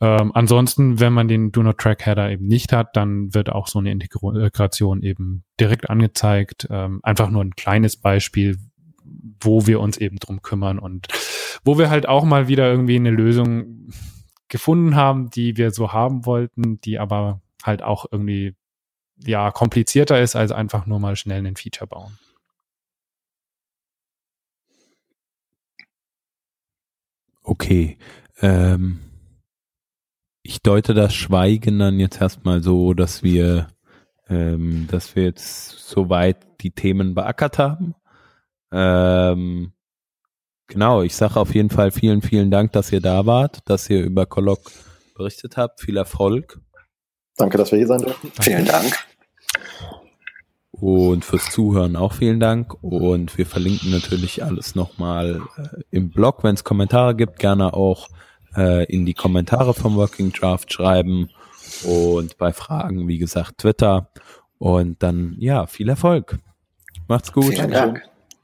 [0.00, 3.66] Ähm, ansonsten, wenn man den Do Not Track Header eben nicht hat, dann wird auch
[3.66, 6.68] so eine Integration eben direkt angezeigt.
[6.70, 8.58] Ähm, einfach nur ein kleines Beispiel,
[9.40, 11.08] wo wir uns eben drum kümmern und
[11.64, 13.88] wo wir halt auch mal wieder irgendwie eine Lösung
[14.48, 18.54] gefunden haben, die wir so haben wollten, die aber halt auch irgendwie
[19.24, 22.18] ja komplizierter ist als einfach nur mal schnell einen Feature bauen.
[27.42, 27.98] Okay.
[28.40, 29.00] Ähm,
[30.48, 33.68] ich deute das Schweigen dann jetzt erstmal so, dass wir,
[34.30, 37.94] ähm, dass wir jetzt soweit die Themen beackert haben.
[38.72, 39.72] Ähm,
[40.66, 44.02] genau, ich sage auf jeden Fall vielen, vielen Dank, dass ihr da wart, dass ihr
[44.02, 44.60] über Colloq
[45.14, 45.82] berichtet habt.
[45.82, 46.58] Viel Erfolg.
[47.36, 48.32] Danke, dass wir hier sein durften.
[48.40, 49.06] Vielen Dank.
[50.70, 52.72] Und fürs Zuhören auch vielen Dank.
[52.82, 56.42] Und wir verlinken natürlich alles nochmal äh, im Blog.
[56.42, 58.08] Wenn es Kommentare gibt, gerne auch
[58.56, 61.30] äh, in die Kommentare vom Working Draft schreiben
[61.84, 64.10] und bei Fragen, wie gesagt, Twitter.
[64.58, 66.38] Und dann, ja, viel Erfolg.
[67.06, 67.54] Macht's gut.
[67.54, 68.02] Vielen Dank.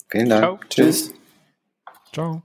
[0.08, 0.42] Vielen Dank.
[0.42, 0.58] Ciao.
[0.68, 1.12] Tschüss.
[2.12, 2.43] Ciao.